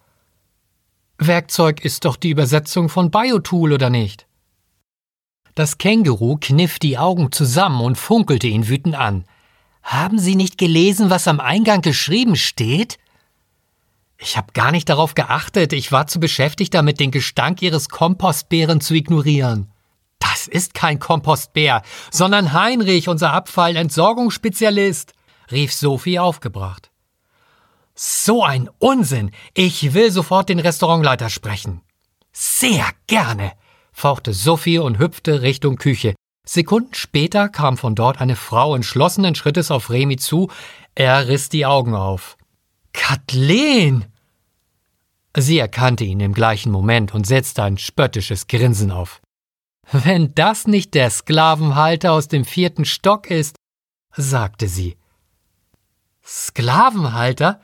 Werkzeug 1.17 1.85
ist 1.85 2.03
doch 2.03 2.17
die 2.17 2.31
Übersetzung 2.31 2.89
von 2.89 3.11
Biotool, 3.11 3.71
oder 3.71 3.89
nicht? 3.89 4.27
Das 5.53 5.77
Känguru 5.77 6.37
kniff 6.41 6.79
die 6.79 6.97
Augen 6.97 7.31
zusammen 7.31 7.79
und 7.79 7.97
funkelte 7.97 8.47
ihn 8.47 8.67
wütend 8.67 8.95
an. 8.95 9.25
Haben 9.83 10.19
Sie 10.19 10.35
nicht 10.35 10.57
gelesen, 10.57 11.09
was 11.09 11.29
am 11.29 11.39
Eingang 11.39 11.81
geschrieben 11.81 12.35
steht? 12.35 12.97
Ich 14.17 14.38
habe 14.38 14.53
gar 14.53 14.72
nicht 14.72 14.89
darauf 14.89 15.13
geachtet, 15.13 15.74
ich 15.74 15.91
war 15.91 16.07
zu 16.07 16.19
beschäftigt 16.19 16.74
damit, 16.74 17.00
den 17.00 17.12
Gestank 17.12 17.62
Ihres 17.62 17.89
Kompostbären 17.89 18.81
zu 18.81 18.93
ignorieren. 18.93 19.72
Das 20.19 20.48
ist 20.48 20.74
kein 20.74 21.00
Kompostbär, 21.00 21.81
sondern 22.12 22.53
Heinrich, 22.53 23.10
unser 23.10 23.34
Abfallentsorgungsspezialist, 23.34 25.13
rief 25.51 25.74
Sophie 25.74 26.19
aufgebracht. 26.19 26.91
So 27.93 28.43
ein 28.43 28.69
Unsinn! 28.79 29.31
Ich 29.53 29.93
will 29.93 30.12
sofort 30.12 30.50
den 30.50 30.60
Restaurantleiter 30.60 31.29
sprechen. 31.29 31.81
Sehr 32.34 32.86
gerne, 33.07 33.53
fauchte 33.93 34.34
Sophie 34.34 34.79
und 34.79 35.00
hüpfte 35.00 35.41
Richtung 35.41 35.77
Küche. 35.77 36.15
Sekunden 36.45 36.93
später 36.93 37.50
kam 37.50 37.77
von 37.77 37.95
dort 37.95 38.19
eine 38.19 38.36
Frau 38.36 38.75
entschlossenen 38.75 39.36
Schrittes 39.36 39.72
auf 39.72 39.89
Remi 39.89 40.17
zu. 40.17 40.51
Er 40.93 41.27
riss 41.27 41.50
die 41.50 41.65
Augen 41.65 41.95
auf. 41.95 42.38
Kathleen! 42.95 44.05
Sie 45.37 45.59
erkannte 45.59 46.05
ihn 46.05 46.21
im 46.21 46.33
gleichen 46.33 46.71
Moment 46.71 47.13
und 47.13 47.27
setzte 47.27 47.63
ein 47.63 47.77
spöttisches 47.77 48.47
Grinsen 48.47 48.89
auf. 48.89 49.21
Wenn 49.91 50.33
das 50.33 50.65
nicht 50.65 50.93
der 50.93 51.09
Sklavenhalter 51.09 52.13
aus 52.13 52.27
dem 52.27 52.45
vierten 52.45 52.85
Stock 52.85 53.29
ist, 53.29 53.57
sagte 54.15 54.67
sie. 54.67 54.97
Sklavenhalter? 56.25 57.61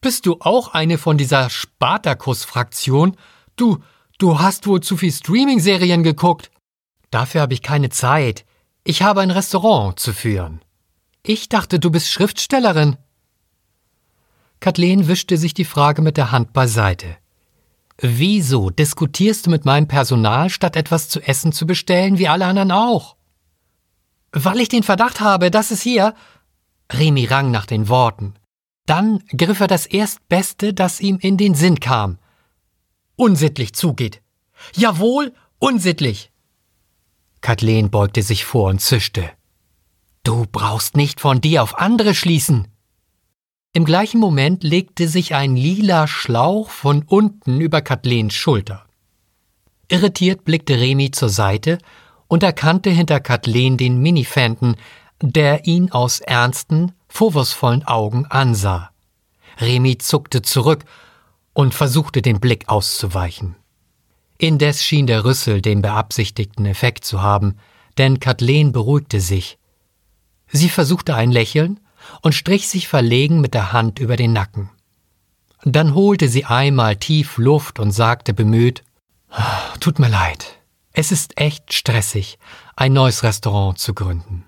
Bist 0.00 0.26
du 0.26 0.36
auch 0.40 0.74
eine 0.74 0.98
von 0.98 1.16
dieser 1.16 1.48
Spartakus-Fraktion? 1.48 3.16
Du, 3.56 3.78
du 4.18 4.40
hast 4.40 4.66
wohl 4.66 4.80
zu 4.80 4.96
viel 4.96 5.12
Streaming-Serien 5.12 6.02
geguckt. 6.02 6.50
Dafür 7.10 7.42
habe 7.42 7.54
ich 7.54 7.62
keine 7.62 7.90
Zeit. 7.90 8.44
Ich 8.84 9.02
habe 9.02 9.20
ein 9.20 9.30
Restaurant 9.30 9.98
zu 9.98 10.12
führen. 10.12 10.60
Ich 11.22 11.48
dachte, 11.48 11.78
du 11.78 11.90
bist 11.90 12.10
Schriftstellerin. 12.10 12.96
Kathleen 14.60 15.08
wischte 15.08 15.38
sich 15.38 15.54
die 15.54 15.64
Frage 15.64 16.02
mit 16.02 16.16
der 16.16 16.32
Hand 16.32 16.52
beiseite. 16.52 17.16
Wieso 17.98 18.70
diskutierst 18.70 19.46
du 19.46 19.50
mit 19.50 19.64
meinem 19.64 19.88
Personal, 19.88 20.48
statt 20.48 20.76
etwas 20.76 21.08
zu 21.08 21.20
essen 21.20 21.52
zu 21.52 21.66
bestellen, 21.66 22.18
wie 22.18 22.28
alle 22.28 22.46
anderen 22.46 22.70
auch? 22.70 23.16
Weil 24.32 24.60
ich 24.60 24.68
den 24.68 24.82
Verdacht 24.82 25.20
habe, 25.20 25.50
dass 25.50 25.70
es 25.70 25.82
hier. 25.82 26.14
Remi 26.92 27.24
rang 27.24 27.50
nach 27.50 27.66
den 27.66 27.88
Worten. 27.88 28.34
Dann 28.86 29.22
griff 29.36 29.60
er 29.60 29.66
das 29.66 29.86
Erstbeste, 29.86 30.72
das 30.72 31.00
ihm 31.00 31.18
in 31.18 31.36
den 31.36 31.54
Sinn 31.54 31.80
kam. 31.80 32.18
Unsittlich 33.16 33.74
zugeht. 33.74 34.22
Jawohl, 34.74 35.34
unsittlich. 35.58 36.32
Kathleen 37.40 37.90
beugte 37.90 38.22
sich 38.22 38.44
vor 38.44 38.68
und 38.68 38.80
zischte. 38.80 39.30
Du 40.22 40.46
brauchst 40.50 40.96
nicht 40.96 41.20
von 41.20 41.40
dir 41.40 41.62
auf 41.62 41.78
andere 41.78 42.14
schließen. 42.14 42.68
Im 43.72 43.84
gleichen 43.84 44.18
Moment 44.18 44.64
legte 44.64 45.06
sich 45.06 45.36
ein 45.36 45.54
lila 45.54 46.08
Schlauch 46.08 46.70
von 46.70 47.04
unten 47.06 47.60
über 47.60 47.82
Kathleens 47.82 48.34
Schulter. 48.34 48.84
Irritiert 49.86 50.44
blickte 50.44 50.80
Remi 50.80 51.12
zur 51.12 51.28
Seite 51.28 51.78
und 52.26 52.42
erkannte 52.42 52.90
hinter 52.90 53.20
Kathleen 53.20 53.76
den 53.76 53.98
Minifanten, 53.98 54.74
der 55.22 55.66
ihn 55.66 55.92
aus 55.92 56.18
ernsten, 56.18 56.92
vorwurfsvollen 57.08 57.84
Augen 57.84 58.26
ansah. 58.26 58.90
Remy 59.60 59.98
zuckte 59.98 60.42
zurück 60.42 60.84
und 61.52 61.72
versuchte 61.72 62.22
den 62.22 62.40
Blick 62.40 62.68
auszuweichen. 62.68 63.54
Indes 64.36 64.82
schien 64.82 65.06
der 65.06 65.24
Rüssel 65.24 65.62
den 65.62 65.80
beabsichtigten 65.82 66.66
Effekt 66.66 67.04
zu 67.04 67.22
haben, 67.22 67.56
denn 67.98 68.18
Kathleen 68.18 68.72
beruhigte 68.72 69.20
sich. 69.20 69.58
Sie 70.48 70.68
versuchte 70.68 71.14
ein 71.14 71.30
Lächeln 71.30 71.78
und 72.22 72.34
strich 72.34 72.68
sich 72.68 72.88
verlegen 72.88 73.40
mit 73.40 73.54
der 73.54 73.72
Hand 73.72 73.98
über 73.98 74.16
den 74.16 74.32
Nacken. 74.32 74.70
Dann 75.62 75.94
holte 75.94 76.28
sie 76.28 76.44
einmal 76.44 76.96
tief 76.96 77.36
Luft 77.38 77.78
und 77.78 77.92
sagte 77.92 78.34
bemüht 78.34 78.82
Tut 79.78 79.98
mir 79.98 80.08
leid. 80.08 80.58
Es 80.92 81.12
ist 81.12 81.38
echt 81.38 81.72
stressig, 81.72 82.38
ein 82.74 82.92
neues 82.92 83.22
Restaurant 83.22 83.78
zu 83.78 83.94
gründen. 83.94 84.44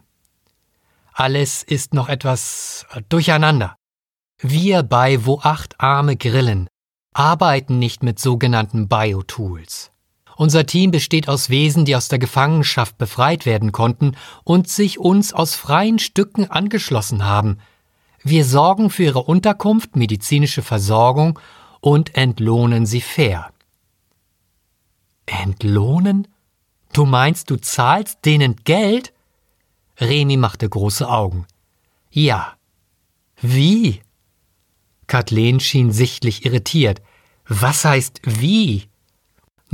Alles 1.12 1.62
ist 1.62 1.94
noch 1.94 2.08
etwas 2.08 2.86
durcheinander. 3.08 3.76
Wir 4.38 4.82
bei 4.82 5.24
Wo 5.24 5.38
acht 5.40 5.80
Arme 5.80 6.16
grillen 6.16 6.68
arbeiten 7.14 7.78
nicht 7.78 8.02
mit 8.02 8.18
sogenannten 8.18 8.88
Biotools. 8.88 9.91
Unser 10.36 10.66
Team 10.66 10.90
besteht 10.90 11.28
aus 11.28 11.50
Wesen, 11.50 11.84
die 11.84 11.96
aus 11.96 12.08
der 12.08 12.18
Gefangenschaft 12.18 12.98
befreit 12.98 13.46
werden 13.46 13.72
konnten 13.72 14.16
und 14.44 14.68
sich 14.68 14.98
uns 14.98 15.32
aus 15.32 15.54
freien 15.54 15.98
Stücken 15.98 16.50
angeschlossen 16.50 17.24
haben. 17.24 17.58
Wir 18.22 18.44
sorgen 18.44 18.90
für 18.90 19.04
ihre 19.04 19.22
Unterkunft, 19.22 19.96
medizinische 19.96 20.62
Versorgung 20.62 21.38
und 21.80 22.16
entlohnen 22.16 22.86
sie 22.86 23.00
fair. 23.00 23.50
Entlohnen? 25.26 26.28
Du 26.92 27.04
meinst, 27.04 27.50
du 27.50 27.56
zahlst 27.56 28.24
denen 28.24 28.56
Geld? 28.64 29.12
Remi 29.98 30.36
machte 30.36 30.68
große 30.68 31.08
Augen. 31.08 31.46
Ja. 32.10 32.54
Wie? 33.40 34.02
Kathleen 35.06 35.58
schien 35.60 35.92
sichtlich 35.92 36.44
irritiert. 36.44 37.02
Was 37.46 37.84
heißt 37.84 38.20
wie? 38.24 38.88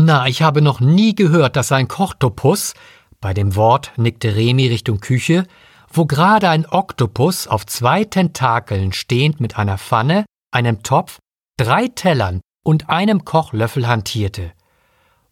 Na, 0.01 0.29
ich 0.29 0.43
habe 0.43 0.63
noch 0.63 0.79
nie 0.79 1.17
gehört, 1.17 1.57
dass 1.57 1.73
ein 1.73 1.89
Kochtopus, 1.89 2.75
bei 3.21 3.35
dem 3.35 3.57
Wort 3.57 3.91
nickte 3.97 4.37
Remi 4.37 4.69
Richtung 4.69 5.01
Küche, 5.01 5.45
wo 5.93 6.07
gerade 6.07 6.49
ein 6.51 6.67
Oktopus 6.67 7.49
auf 7.49 7.67
zwei 7.67 8.05
Tentakeln 8.05 8.93
stehend 8.93 9.41
mit 9.41 9.59
einer 9.59 9.77
Pfanne, 9.77 10.25
einem 10.53 10.85
Topf, 10.85 11.19
drei 11.57 11.89
Tellern 11.89 12.41
und 12.63 12.89
einem 12.89 13.25
Kochlöffel 13.25 13.89
hantierte. 13.89 14.53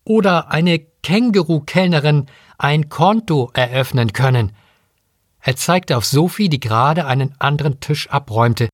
Oder 0.03 0.51
eine 0.51 0.81
Känguru-Kellnerin 0.81 2.27
ein 2.59 2.89
Konto 2.89 3.53
eröffnen 3.55 4.13
können. 4.13 4.51
Er 5.39 5.55
zeigte 5.55 5.97
auf 5.97 6.05
Sophie, 6.05 6.49
die 6.49 6.59
gerade 6.59 7.07
einen 7.07 7.37
anderen 7.39 7.79
Tisch 7.79 8.11
abräumte, 8.11 8.69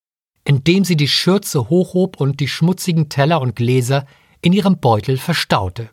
indem 0.46 0.86
sie 0.86 0.96
die 0.96 1.08
Schürze 1.08 1.68
hochhob 1.68 2.18
und 2.18 2.40
die 2.40 2.48
schmutzigen 2.48 3.10
Teller 3.10 3.42
und 3.42 3.56
Gläser 3.56 4.06
in 4.42 4.52
ihrem 4.52 4.78
Beutel 4.78 5.16
verstaute. 5.16 5.88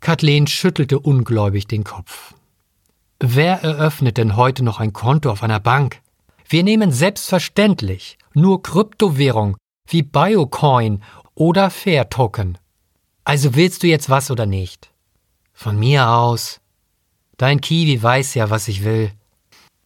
Kathleen 0.00 0.46
schüttelte 0.46 0.98
ungläubig 1.00 1.66
den 1.66 1.82
Kopf. 1.82 2.34
Wer 3.18 3.62
eröffnet 3.62 4.18
denn 4.18 4.36
heute 4.36 4.62
noch 4.62 4.78
ein 4.78 4.92
Konto 4.92 5.30
auf 5.30 5.42
einer 5.42 5.58
Bank? 5.58 6.00
Wir 6.48 6.62
nehmen 6.62 6.92
selbstverständlich 6.92 8.18
nur 8.34 8.62
Kryptowährung 8.62 9.56
wie 9.88 10.02
Biocoin 10.02 11.02
oder 11.34 11.70
Fair 11.70 12.08
Token. 12.10 12.58
Also 13.24 13.56
willst 13.56 13.82
du 13.82 13.88
jetzt 13.88 14.10
was 14.10 14.30
oder 14.30 14.46
nicht? 14.46 14.92
Von 15.52 15.78
mir 15.78 16.10
aus. 16.10 16.60
Dein 17.38 17.60
Kiwi 17.60 18.00
weiß 18.00 18.34
ja, 18.34 18.50
was 18.50 18.68
ich 18.68 18.84
will. 18.84 19.10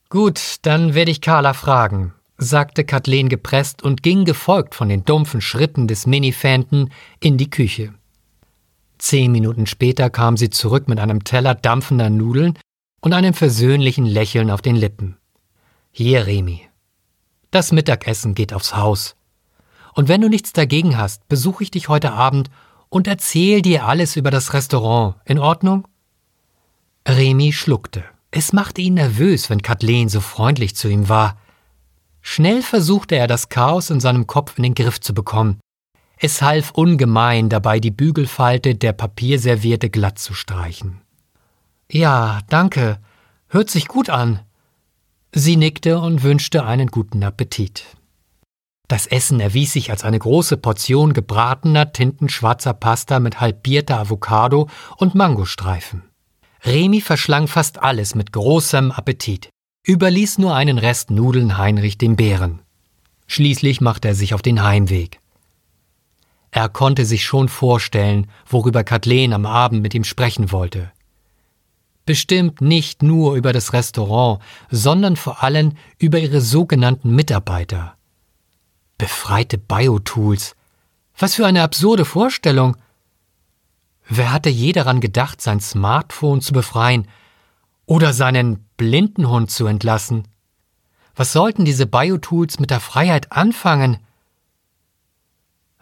Gut, 0.08 0.56
dann 0.62 0.94
werde 0.94 1.12
ich 1.12 1.20
Carla 1.20 1.54
fragen 1.54 2.12
sagte 2.40 2.84
Kathleen 2.84 3.28
gepresst 3.28 3.82
und 3.82 4.02
ging 4.02 4.24
gefolgt 4.24 4.74
von 4.74 4.88
den 4.88 5.04
dumpfen 5.04 5.40
Schritten 5.40 5.86
des 5.86 6.06
Minifanten 6.06 6.90
in 7.20 7.36
die 7.36 7.50
Küche. 7.50 7.94
Zehn 9.00 9.32
Minuten 9.32 9.66
später 9.66 10.10
kam 10.10 10.36
sie 10.36 10.50
zurück 10.50 10.86
mit 10.86 11.00
einem 11.00 11.24
Teller 11.24 11.54
dampfender 11.54 12.10
Nudeln 12.10 12.58
und 13.00 13.14
einem 13.14 13.32
versöhnlichen 13.32 14.04
Lächeln 14.04 14.50
auf 14.50 14.60
den 14.60 14.76
Lippen. 14.76 15.16
Hier, 15.90 16.26
Remi. 16.26 16.68
Das 17.50 17.72
Mittagessen 17.72 18.34
geht 18.34 18.52
aufs 18.52 18.76
Haus. 18.76 19.16
Und 19.94 20.08
wenn 20.08 20.20
du 20.20 20.28
nichts 20.28 20.52
dagegen 20.52 20.98
hast, 20.98 21.26
besuche 21.28 21.64
ich 21.64 21.70
dich 21.70 21.88
heute 21.88 22.12
Abend 22.12 22.50
und 22.90 23.08
erzähl 23.08 23.62
dir 23.62 23.86
alles 23.86 24.16
über 24.16 24.30
das 24.30 24.52
Restaurant. 24.52 25.16
In 25.24 25.38
Ordnung? 25.38 25.88
Remi 27.08 27.52
schluckte. 27.52 28.04
Es 28.30 28.52
machte 28.52 28.82
ihn 28.82 28.94
nervös, 28.94 29.48
wenn 29.48 29.62
Kathleen 29.62 30.10
so 30.10 30.20
freundlich 30.20 30.76
zu 30.76 30.88
ihm 30.88 31.08
war. 31.08 31.38
Schnell 32.20 32.60
versuchte 32.60 33.16
er 33.16 33.26
das 33.26 33.48
Chaos 33.48 33.88
in 33.88 33.98
seinem 33.98 34.26
Kopf 34.26 34.58
in 34.58 34.62
den 34.62 34.74
Griff 34.74 35.00
zu 35.00 35.14
bekommen. 35.14 35.58
Es 36.22 36.42
half 36.42 36.72
ungemein 36.72 37.48
dabei, 37.48 37.80
die 37.80 37.90
Bügelfalte 37.90 38.74
der 38.74 38.92
Papierserviette 38.92 39.88
glatt 39.88 40.18
zu 40.18 40.34
streichen. 40.34 41.00
Ja, 41.90 42.40
danke. 42.48 42.98
Hört 43.48 43.70
sich 43.70 43.88
gut 43.88 44.10
an. 44.10 44.40
Sie 45.32 45.56
nickte 45.56 45.98
und 45.98 46.22
wünschte 46.22 46.64
einen 46.64 46.88
guten 46.88 47.22
Appetit. 47.22 47.84
Das 48.86 49.06
Essen 49.06 49.40
erwies 49.40 49.72
sich 49.72 49.90
als 49.90 50.04
eine 50.04 50.18
große 50.18 50.58
Portion 50.58 51.14
gebratener, 51.14 51.92
tintenschwarzer 51.92 52.74
Pasta 52.74 53.18
mit 53.18 53.40
halbierter 53.40 53.98
Avocado 53.98 54.68
und 54.98 55.14
Mangostreifen. 55.14 56.02
Remi 56.64 57.00
verschlang 57.00 57.48
fast 57.48 57.82
alles 57.82 58.14
mit 58.14 58.32
großem 58.32 58.92
Appetit 58.92 59.48
überließ 59.86 60.36
nur 60.38 60.54
einen 60.54 60.76
Rest 60.76 61.10
Nudeln 61.10 61.56
Heinrich 61.56 61.96
dem 61.96 62.16
Bären. 62.16 62.60
Schließlich 63.26 63.80
machte 63.80 64.08
er 64.08 64.14
sich 64.14 64.34
auf 64.34 64.42
den 64.42 64.62
Heimweg. 64.62 65.20
Er 66.50 66.68
konnte 66.68 67.04
sich 67.04 67.24
schon 67.24 67.48
vorstellen, 67.48 68.26
worüber 68.46 68.82
Kathleen 68.82 69.32
am 69.32 69.46
Abend 69.46 69.82
mit 69.82 69.94
ihm 69.94 70.04
sprechen 70.04 70.50
wollte. 70.50 70.90
Bestimmt 72.06 72.60
nicht 72.60 73.02
nur 73.02 73.36
über 73.36 73.52
das 73.52 73.72
Restaurant, 73.72 74.42
sondern 74.68 75.14
vor 75.14 75.44
allem 75.44 75.74
über 75.98 76.18
ihre 76.18 76.40
sogenannten 76.40 77.14
Mitarbeiter. 77.14 77.94
Befreite 78.98 79.58
Biotools. 79.58 80.56
Was 81.16 81.36
für 81.36 81.46
eine 81.46 81.62
absurde 81.62 82.04
Vorstellung. 82.04 82.76
Wer 84.08 84.32
hatte 84.32 84.50
je 84.50 84.72
daran 84.72 85.00
gedacht, 85.00 85.40
sein 85.40 85.60
Smartphone 85.60 86.40
zu 86.40 86.52
befreien 86.52 87.06
oder 87.86 88.12
seinen 88.12 88.66
Blindenhund 88.76 89.50
zu 89.50 89.66
entlassen. 89.66 90.26
Was 91.14 91.32
sollten 91.32 91.64
diese 91.64 91.86
Biotools 91.86 92.58
mit 92.58 92.70
der 92.70 92.80
Freiheit 92.80 93.30
anfangen? 93.30 93.98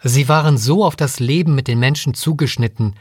Sie 0.02 0.28
waren 0.28 0.58
so 0.58 0.84
auf 0.84 0.96
das 0.96 1.20
Leben 1.20 1.54
mit 1.54 1.68
den 1.68 1.78
Menschen 1.78 2.14
zugeschnitten, 2.14 2.94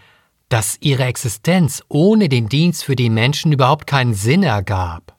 dass 0.49 0.77
ihre 0.79 1.03
Existenz 1.03 1.83
ohne 1.89 2.29
den 2.29 2.49
Dienst 2.49 2.83
für 2.83 2.95
die 2.95 3.09
Menschen 3.09 3.51
überhaupt 3.51 3.85
keinen 3.85 4.13
Sinn 4.13 4.43
ergab. 4.43 5.15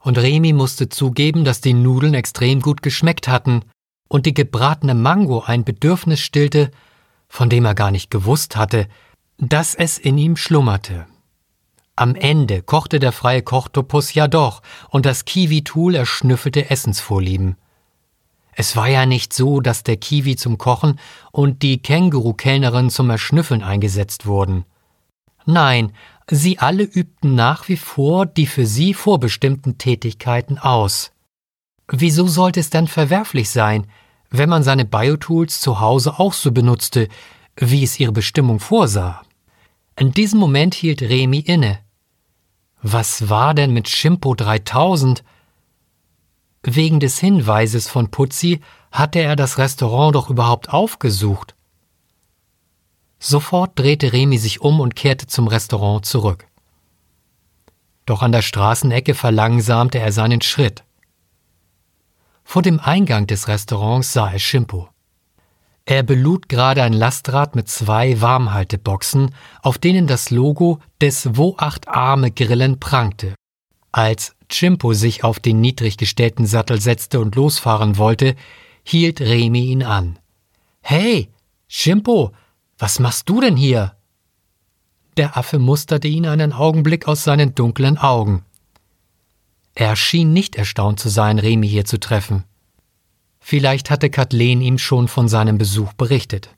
Und 0.00 0.18
Remi 0.18 0.52
musste 0.52 0.88
zugeben, 0.88 1.44
dass 1.44 1.60
die 1.60 1.74
Nudeln 1.74 2.14
extrem 2.14 2.60
gut 2.60 2.82
geschmeckt 2.82 3.28
hatten 3.28 3.62
und 4.08 4.26
die 4.26 4.34
gebratene 4.34 4.94
Mango 4.94 5.40
ein 5.40 5.64
Bedürfnis 5.64 6.20
stillte, 6.20 6.70
von 7.28 7.48
dem 7.48 7.64
er 7.64 7.74
gar 7.74 7.90
nicht 7.90 8.10
gewusst 8.10 8.56
hatte, 8.56 8.88
dass 9.38 9.74
es 9.74 9.98
in 9.98 10.18
ihm 10.18 10.36
schlummerte. 10.36 11.06
Am 11.96 12.14
Ende 12.14 12.62
kochte 12.62 12.98
der 12.98 13.12
freie 13.12 13.42
Kochtopus 13.42 14.14
ja 14.14 14.28
doch, 14.28 14.62
und 14.90 15.06
das 15.06 15.24
Kiwi-Tool 15.24 15.94
erschnüffelte 15.94 16.70
Essensvorlieben. 16.70 17.56
Es 18.58 18.74
war 18.74 18.88
ja 18.88 19.04
nicht 19.04 19.34
so, 19.34 19.60
dass 19.60 19.82
der 19.82 19.98
Kiwi 19.98 20.34
zum 20.34 20.56
Kochen 20.56 20.98
und 21.30 21.62
die 21.62 21.76
Känguru-Kellnerin 21.82 22.88
zum 22.88 23.10
Erschnüffeln 23.10 23.62
eingesetzt 23.62 24.24
wurden. 24.24 24.64
Nein, 25.44 25.92
sie 26.30 26.58
alle 26.58 26.82
übten 26.82 27.34
nach 27.34 27.68
wie 27.68 27.76
vor 27.76 28.24
die 28.24 28.46
für 28.46 28.64
sie 28.64 28.94
vorbestimmten 28.94 29.76
Tätigkeiten 29.76 30.56
aus. 30.56 31.12
Wieso 31.88 32.26
sollte 32.28 32.60
es 32.60 32.70
dann 32.70 32.88
verwerflich 32.88 33.50
sein, 33.50 33.86
wenn 34.30 34.48
man 34.48 34.62
seine 34.62 34.86
Biotools 34.86 35.60
zu 35.60 35.78
Hause 35.80 36.18
auch 36.18 36.32
so 36.32 36.50
benutzte, 36.50 37.08
wie 37.56 37.84
es 37.84 38.00
ihre 38.00 38.12
Bestimmung 38.12 38.58
vorsah? 38.58 39.20
In 39.98 40.12
diesem 40.12 40.40
Moment 40.40 40.74
hielt 40.74 41.02
Remi 41.02 41.40
inne. 41.40 41.78
Was 42.80 43.28
war 43.28 43.52
denn 43.52 43.74
mit 43.74 43.90
Schimpo 43.90 44.34
3000? 44.34 45.22
Wegen 46.68 46.98
des 46.98 47.20
Hinweises 47.20 47.88
von 47.88 48.10
Putzi 48.10 48.60
hatte 48.90 49.20
er 49.20 49.36
das 49.36 49.56
Restaurant 49.56 50.16
doch 50.16 50.30
überhaupt 50.30 50.70
aufgesucht. 50.70 51.54
Sofort 53.20 53.78
drehte 53.78 54.12
Remi 54.12 54.36
sich 54.36 54.60
um 54.60 54.80
und 54.80 54.96
kehrte 54.96 55.28
zum 55.28 55.46
Restaurant 55.46 56.04
zurück. 56.04 56.48
Doch 58.04 58.20
an 58.20 58.32
der 58.32 58.42
Straßenecke 58.42 59.14
verlangsamte 59.14 60.00
er 60.00 60.10
seinen 60.10 60.40
Schritt. 60.40 60.82
Vor 62.42 62.62
dem 62.62 62.80
Eingang 62.80 63.28
des 63.28 63.46
Restaurants 63.46 64.12
sah 64.12 64.28
er 64.32 64.40
Schimpo. 64.40 64.88
Er 65.84 66.02
belud 66.02 66.48
gerade 66.48 66.82
ein 66.82 66.92
Lastrad 66.92 67.54
mit 67.54 67.68
zwei 67.68 68.20
Warmhalteboxen, 68.20 69.32
auf 69.62 69.78
denen 69.78 70.08
das 70.08 70.30
Logo 70.30 70.80
des 71.00 71.36
Wo 71.36 71.54
acht 71.58 71.86
Arme 71.86 72.32
Grillen 72.32 72.80
prangte. 72.80 73.36
Als 73.96 74.36
Chimpo 74.50 74.92
sich 74.92 75.24
auf 75.24 75.40
den 75.40 75.62
niedrig 75.62 75.96
gestellten 75.96 76.44
Sattel 76.44 76.82
setzte 76.82 77.18
und 77.18 77.34
losfahren 77.34 77.96
wollte, 77.96 78.36
hielt 78.84 79.22
Remi 79.22 79.70
ihn 79.70 79.82
an. 79.82 80.18
Hey, 80.82 81.30
Schimpo, 81.66 82.32
was 82.76 82.98
machst 82.98 83.26
du 83.30 83.40
denn 83.40 83.56
hier? 83.56 83.96
Der 85.16 85.38
Affe 85.38 85.58
musterte 85.58 86.08
ihn 86.08 86.26
einen 86.26 86.52
Augenblick 86.52 87.08
aus 87.08 87.24
seinen 87.24 87.54
dunklen 87.54 87.96
Augen. 87.96 88.44
Er 89.74 89.96
schien 89.96 90.34
nicht 90.34 90.56
erstaunt 90.56 91.00
zu 91.00 91.08
sein, 91.08 91.38
Remi 91.38 91.66
hier 91.66 91.86
zu 91.86 91.98
treffen. 91.98 92.44
Vielleicht 93.40 93.88
hatte 93.88 94.10
Kathleen 94.10 94.60
ihm 94.60 94.76
schon 94.76 95.08
von 95.08 95.26
seinem 95.26 95.56
Besuch 95.56 95.94
berichtet. 95.94 96.50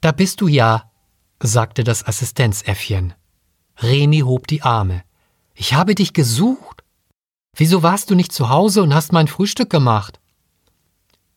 Da 0.00 0.10
bist 0.10 0.40
du 0.40 0.48
ja, 0.48 0.90
sagte 1.38 1.84
das 1.84 2.04
Assistenzäffchen. 2.04 3.14
Remi 3.76 4.22
hob 4.22 4.48
die 4.48 4.62
Arme. 4.62 5.04
Ich 5.54 5.74
habe 5.74 5.94
dich 5.94 6.12
gesucht. 6.12 6.82
Wieso 7.56 7.82
warst 7.82 8.10
du 8.10 8.14
nicht 8.14 8.32
zu 8.32 8.48
Hause 8.48 8.82
und 8.82 8.94
hast 8.94 9.12
mein 9.12 9.28
Frühstück 9.28 9.70
gemacht? 9.70 10.20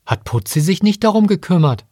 Hat 0.05 0.23
Putzi 0.23 0.61
sich 0.61 0.83
nicht 0.83 1.03
darum 1.03 1.27
gekümmert? 1.27 1.85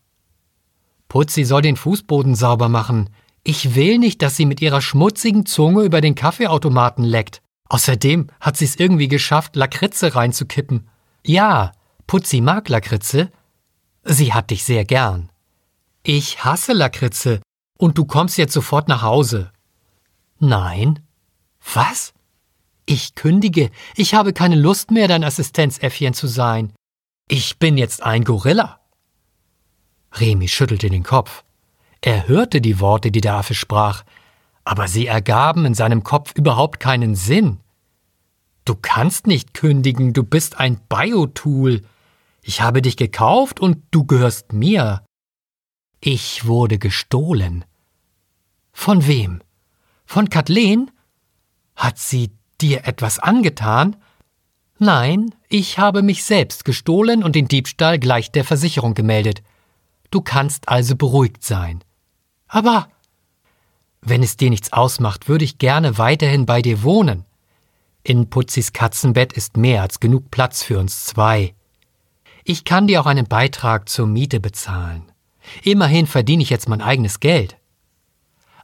Putzi 1.09 1.43
soll 1.43 1.61
den 1.61 1.75
Fußboden 1.75 2.35
sauber 2.35 2.69
machen. 2.69 3.09
Ich 3.43 3.75
will 3.75 3.97
nicht, 3.97 4.21
dass 4.21 4.37
sie 4.37 4.45
mit 4.45 4.61
ihrer 4.61 4.81
schmutzigen 4.81 5.45
Zunge 5.45 5.83
über 5.83 5.99
den 5.99 6.15
Kaffeeautomaten 6.15 7.03
leckt. 7.03 7.41
Außerdem 7.69 8.27
hat 8.39 8.55
sie 8.55 8.65
es 8.65 8.75
irgendwie 8.77 9.07
geschafft, 9.07 9.55
Lakritze 9.55 10.15
reinzukippen. 10.15 10.87
Ja, 11.25 11.71
Putzi 12.07 12.39
mag 12.39 12.69
Lakritze. 12.69 13.31
Sie 14.03 14.33
hat 14.33 14.51
dich 14.51 14.63
sehr 14.63 14.85
gern. 14.85 15.29
Ich 16.03 16.43
hasse 16.43 16.73
Lakritze 16.73 17.41
und 17.77 17.97
du 17.97 18.05
kommst 18.05 18.37
jetzt 18.37 18.53
sofort 18.53 18.87
nach 18.87 19.01
Hause. 19.01 19.51
Nein. 20.39 20.99
Was? 21.73 22.13
Ich 22.85 23.15
kündige. 23.15 23.71
Ich 23.95 24.13
habe 24.13 24.33
keine 24.33 24.55
Lust 24.55 24.91
mehr, 24.91 25.07
dein 25.07 25.23
Assistenzäffchen 25.23 26.13
zu 26.13 26.27
sein. 26.27 26.73
Ich 27.29 27.57
bin 27.57 27.77
jetzt 27.77 28.03
ein 28.03 28.23
Gorilla. 28.23 28.79
Remi 30.11 30.47
schüttelte 30.47 30.89
den 30.89 31.03
Kopf. 31.03 31.43
Er 32.01 32.27
hörte 32.27 32.59
die 32.59 32.79
Worte, 32.79 33.11
die 33.11 33.21
der 33.21 33.35
Affe 33.35 33.55
sprach, 33.55 34.03
aber 34.65 34.87
sie 34.87 35.07
ergaben 35.07 35.65
in 35.65 35.73
seinem 35.73 36.03
Kopf 36.03 36.33
überhaupt 36.35 36.79
keinen 36.79 37.15
Sinn. 37.15 37.59
Du 38.65 38.75
kannst 38.75 39.27
nicht 39.27 39.53
kündigen, 39.53 40.13
du 40.13 40.23
bist 40.23 40.59
ein 40.59 40.79
Biotool. 40.89 41.81
Ich 42.41 42.61
habe 42.61 42.81
dich 42.81 42.97
gekauft 42.97 43.59
und 43.59 43.83
du 43.91 44.05
gehörst 44.05 44.53
mir. 44.53 45.03
Ich 45.99 46.45
wurde 46.45 46.77
gestohlen. 46.77 47.65
Von 48.73 49.07
wem? 49.07 49.41
Von 50.05 50.29
Kathleen? 50.29 50.91
Hat 51.75 51.97
sie 51.97 52.31
dir 52.61 52.85
etwas 52.85 53.19
angetan? 53.19 53.95
Nein, 54.79 55.33
ich 55.49 55.79
habe 55.79 56.01
mich 56.01 56.23
selbst 56.23 56.65
gestohlen 56.65 57.23
und 57.23 57.35
den 57.35 57.47
Diebstahl 57.47 57.99
gleich 57.99 58.31
der 58.31 58.43
Versicherung 58.43 58.93
gemeldet. 58.93 59.43
Du 60.11 60.21
kannst 60.21 60.69
also 60.69 60.95
beruhigt 60.95 61.43
sein. 61.43 61.83
Aber 62.47 62.87
wenn 64.01 64.21
es 64.21 64.37
dir 64.37 64.49
nichts 64.49 64.73
ausmacht, 64.73 65.27
würde 65.27 65.45
ich 65.45 65.57
gerne 65.57 65.97
weiterhin 65.97 66.45
bei 66.45 66.61
dir 66.61 66.83
wohnen. 66.83 67.25
In 68.03 68.29
Putzis 68.29 68.73
Katzenbett 68.73 69.33
ist 69.33 69.55
mehr 69.55 69.81
als 69.81 69.99
genug 69.99 70.29
Platz 70.29 70.61
für 70.61 70.77
uns 70.79 71.05
zwei. 71.05 71.55
Ich 72.43 72.65
kann 72.65 72.87
dir 72.87 72.99
auch 72.99 73.05
einen 73.05 73.27
Beitrag 73.27 73.87
zur 73.87 74.05
Miete 74.05 74.41
bezahlen. 74.41 75.11
Immerhin 75.63 76.07
verdiene 76.07 76.43
ich 76.43 76.49
jetzt 76.49 76.67
mein 76.67 76.81
eigenes 76.81 77.21
Geld. 77.21 77.57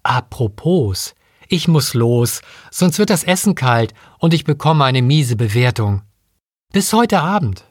Apropos, 0.03 1.15
ich 1.49 1.67
muss 1.67 1.93
los, 1.93 2.41
sonst 2.71 2.99
wird 2.99 3.09
das 3.09 3.23
Essen 3.23 3.55
kalt 3.55 3.93
und 4.19 4.33
ich 4.33 4.45
bekomme 4.45 4.85
eine 4.85 5.01
miese 5.01 5.35
Bewertung. 5.35 6.03
Bis 6.71 6.93
heute 6.93 7.19
Abend. 7.21 7.65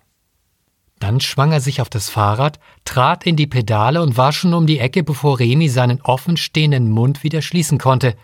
Dann 0.98 1.20
schwang 1.20 1.52
er 1.52 1.60
sich 1.60 1.80
auf 1.80 1.88
das 1.88 2.10
Fahrrad, 2.10 2.58
trat 2.84 3.24
in 3.24 3.36
die 3.36 3.46
Pedale 3.46 4.02
und 4.02 4.16
war 4.16 4.32
schon 4.32 4.52
um 4.52 4.66
die 4.66 4.80
Ecke, 4.80 5.04
bevor 5.04 5.38
Remi 5.38 5.68
seinen 5.68 6.00
offenstehenden 6.02 6.90
Mund 6.90 7.22
wieder 7.22 7.40
schließen 7.40 7.78
konnte. 7.78 8.16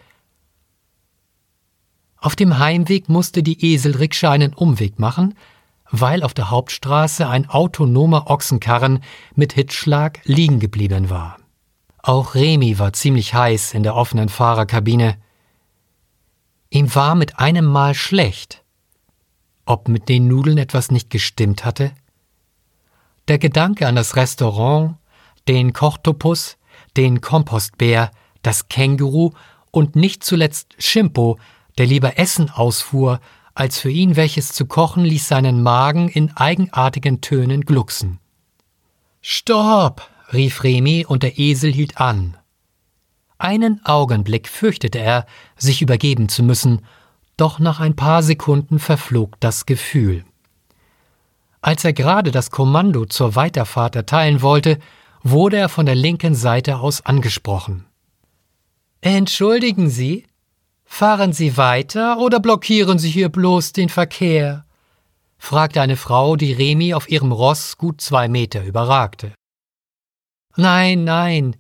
Auf 2.17 2.35
dem 2.35 2.59
Heimweg 2.59 3.09
musste 3.09 3.43
die 3.43 3.73
Eselrikscha 3.73 4.31
einen 4.31 4.55
Umweg 4.55 4.99
machen, 4.99 5.35
weil 5.91 6.23
auf 6.25 6.35
der 6.35 6.51
Hauptstraße 6.51 7.29
ein 7.29 7.49
autonomer 7.49 8.29
Ochsenkarren 8.29 9.01
mit 9.37 9.53
Hitzschlag 9.53 10.21
liegen 10.25 10.59
geblieben 10.59 11.11
war. 11.11 11.37
Auch 12.03 12.35
Remi 12.35 12.79
war 12.79 12.93
ziemlich 12.93 13.35
heiß 13.35 13.75
in 13.75 13.83
der 13.83 13.95
offenen 13.95 14.29
Fahrerkabine. 14.29 15.17
Ihm 16.75 16.93
war 16.97 17.15
mit 17.15 17.39
einem 17.39 17.67
Mal 17.67 17.95
schlecht. 17.95 18.65
Ob 19.65 19.87
mit 19.87 20.09
den 20.09 20.27
Nudeln 20.27 20.59
etwas 20.59 20.91
nicht 20.91 21.09
gestimmt 21.09 21.65
hatte? 21.65 21.93
Der 23.29 23.39
Gedanke 23.39 23.87
an 23.87 23.95
das 23.95 24.17
Restaurant, 24.17 24.97
den 25.47 25.73
Kochtopus, 25.73 26.57
den 26.97 27.21
Kompostbär, 27.21 28.11
das 28.43 28.67
Känguru 28.67 29.31
und 29.71 29.95
nicht 29.95 30.25
zuletzt 30.25 30.75
Schimpo, 30.77 31.39
der 31.79 31.87
lieber 31.87 32.19
Essen 32.19 32.51
ausfuhr, 32.51 33.21
als 33.55 33.79
für 33.79 33.91
ihn 33.91 34.17
welches 34.17 34.53
zu 34.53 34.67
kochen, 34.67 35.05
ließ 35.05 35.29
seinen 35.29 35.63
Magen 35.63 36.09
in 36.09 36.37
eigenartigen 36.37 37.21
Tönen 37.21 37.61
glucksen. 37.61 38.19
Stopp! 39.21 40.11
rief 40.33 40.65
Remi, 40.65 41.07
und 41.07 41.23
der 41.23 41.39
Esel 41.39 41.73
hielt 41.73 41.99
an. 41.99 42.37
Einen 43.45 43.85
Augenblick 43.85 44.49
fürchtete 44.49 44.99
er, 45.01 45.27
sich 45.55 45.83
übergeben 45.83 46.31
zu 46.31 46.43
müssen, 46.43 46.81
doch 47.37 47.59
nach 47.59 47.79
ein 47.79 47.95
paar 47.95 48.23
Sekunden 48.23 48.79
verflog 48.79 49.39
das 49.39 49.67
Gefühl. 49.67 50.25
Als 51.61 51.85
er 51.85 51.93
gerade 51.93 52.31
das 52.31 52.51
Kommando 52.51 53.05
zur 53.05 53.35
Weiterfahrt 53.35 53.97
erteilen 53.97 54.41
wollte, 54.41 54.79
wurde 55.23 55.59
er 55.59 55.69
von 55.69 55.85
der 55.85 55.95
linken 55.95 56.35
Seite 56.35 56.79
aus 56.79 57.05
angesprochen. 57.05 57.85
Entschuldigen 59.03 59.91
Sie, 59.91 60.25
Fahren 60.87 61.35
Sie 61.35 61.59
weiter 61.59 62.21
oder 62.21 62.41
blockieren 62.41 62.99
Sie 62.99 63.11
hier 63.11 63.29
bloß 63.29 63.75
den 63.75 63.91
Verkehr? 63.91 64.65
fragte 65.37 65.83
eine 65.83 65.99
Frau, 65.99 66.37
die 66.37 66.55
Remi 66.55 66.95
auf 66.95 67.11
ihrem 67.11 67.31
Ross 67.31 67.77
gut 67.77 68.01
zwei 68.01 68.27
Meter 68.27 68.65
überragte. 68.65 69.35
Nein, 70.57 71.05
nein, 71.05 71.57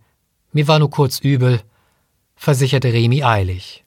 mir 0.52 0.66
war 0.66 0.78
nur 0.78 0.88
kurz 0.88 1.18
übel, 1.18 1.60
versicherte 2.36 2.92
Remi 2.92 3.22
eilig. 3.22 3.84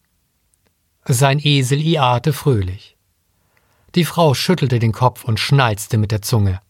Sein 1.06 1.40
Esel 1.40 1.82
iate 1.82 2.34
fröhlich. 2.34 2.98
Die 3.96 4.06
Frau 4.06 4.34
schüttelte 4.34 4.80
den 4.80 4.92
Kopf 4.92 5.24
und 5.24 5.40
schnalzte 5.40 5.98
mit 5.98 6.12
der 6.12 6.22
Zunge. 6.22 6.62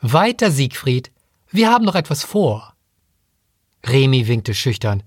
Weiter, 0.00 0.50
Siegfried, 0.50 1.10
wir 1.50 1.70
haben 1.70 1.84
noch 1.84 1.94
etwas 1.94 2.22
vor. 2.22 2.74
Remi 3.84 4.28
winkte 4.28 4.54
schüchtern. 4.54 5.02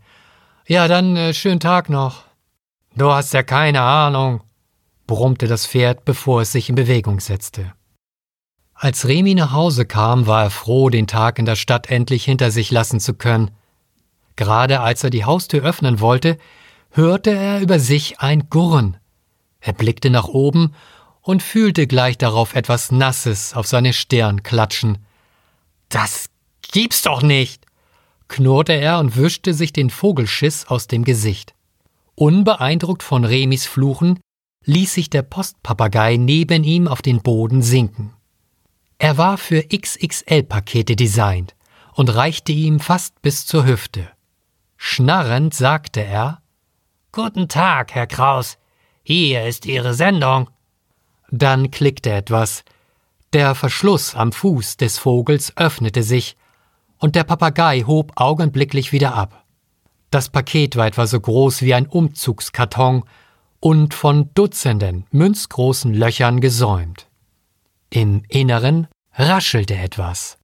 Ja, 0.68 0.88
dann 0.88 1.16
äh, 1.16 1.34
schönen 1.34 1.60
Tag 1.60 1.90
noch. 1.90 2.26
Du 2.96 3.10
hast 3.10 3.34
ja 3.34 3.44
keine 3.44 3.82
Ahnung, 3.82 4.42
brummte 5.08 5.48
das 5.48 5.66
Pferd, 5.66 6.06
bevor 6.06 6.42
es 6.42 6.52
sich 6.52 6.70
in 6.70 6.76
Bewegung 6.76 7.20
setzte. 7.20 7.74
Als 8.84 9.08
Remi 9.08 9.34
nach 9.34 9.54
Hause 9.54 9.86
kam, 9.86 10.28
war 10.28 10.44
er 10.44 10.50
froh, 10.50 10.90
den 10.90 11.08
Tag 11.08 11.40
in 11.40 11.46
der 11.46 11.56
Stadt 11.56 11.90
endlich 11.90 12.26
hinter 12.26 12.52
sich 12.52 12.70
lassen 12.70 13.00
zu 13.00 13.14
können. 13.14 13.52
Gerade 14.36 14.82
als 14.82 15.06
er 15.06 15.10
die 15.10 15.24
Haustür 15.24 15.64
öffnen 15.64 16.02
wollte, 16.02 16.38
hörte 16.92 17.30
er 17.30 17.62
über 17.62 17.80
sich 17.80 18.20
ein 18.20 18.50
Gurren. 18.50 18.98
Er 19.62 19.72
blickte 19.72 20.10
nach 20.10 20.28
oben 20.28 20.74
und 21.22 21.42
fühlte 21.42 21.88
gleich 21.88 22.18
darauf 22.18 22.56
etwas 22.56 22.92
Nasses 22.92 23.54
auf 23.54 23.68
seine 23.68 23.94
Stirn 23.94 24.44
klatschen. 24.44 24.98
Das 25.88 26.26
gibt's 26.74 27.04
doch 27.04 27.22
nicht! 27.22 27.66
knurrte 28.28 28.74
er 28.74 29.00
und 29.00 29.16
wischte 29.16 29.54
sich 29.54 29.72
den 29.72 29.92
Vogelschiss 29.92 30.68
aus 30.68 30.88
dem 30.88 31.06
Gesicht. 31.06 31.54
Unbeeindruckt 32.16 33.02
von 33.02 33.24
Remis 33.24 33.66
Fluchen 33.66 34.20
ließ 34.66 34.94
sich 34.94 35.10
der 35.10 35.22
Postpapagei 35.22 36.18
neben 36.18 36.66
ihm 36.66 36.90
auf 36.90 37.02
den 37.02 37.22
Boden 37.22 37.62
sinken. 37.62 38.14
Er 38.98 39.18
war 39.18 39.38
für 39.38 39.64
XXL-Pakete 39.64 40.96
designt 40.96 41.56
und 41.94 42.14
reichte 42.14 42.52
ihm 42.52 42.80
fast 42.80 43.22
bis 43.22 43.46
zur 43.46 43.66
Hüfte. 43.66 44.10
Schnarrend 44.78 45.54
sagte 45.54 46.04
er 46.04 46.42
Guten 47.12 47.48
Tag, 47.48 47.94
Herr 47.94 48.08
Kraus. 48.08 48.58
Hier 49.04 49.46
ist 49.46 49.66
Ihre 49.66 49.94
Sendung. 49.94 50.50
Dann 51.30 51.72
klickte 51.72 52.12
etwas. 52.12 52.64
Der 53.34 53.56
Verschluss 53.56 54.16
am 54.16 54.32
Fuß 54.32 54.78
des 54.78 54.98
Vogels 54.98 55.56
öffnete 55.58 56.04
sich 56.04 56.38
und 56.98 57.16
der 57.16 57.24
Papagei 57.24 57.82
hob 57.82 58.14
augenblicklich 58.16 58.92
wieder 58.92 59.14
ab. 59.16 59.44
Das 60.10 60.30
Paket 60.30 60.76
war 60.76 60.88
etwa 60.88 61.08
so 61.08 61.20
groß 61.20 61.64
wie 61.64 61.74
ein 61.74 61.88
Umzugskarton 61.88 63.04
und 63.60 63.94
von 63.94 64.30
Dutzenden 64.34 65.06
münzgroßen 65.12 65.94
Löchern 65.94 66.40
gesäumt. 66.42 67.08
Im 67.94 68.24
Inneren 68.28 68.88
raschelte 69.14 69.76
etwas. 69.76 70.40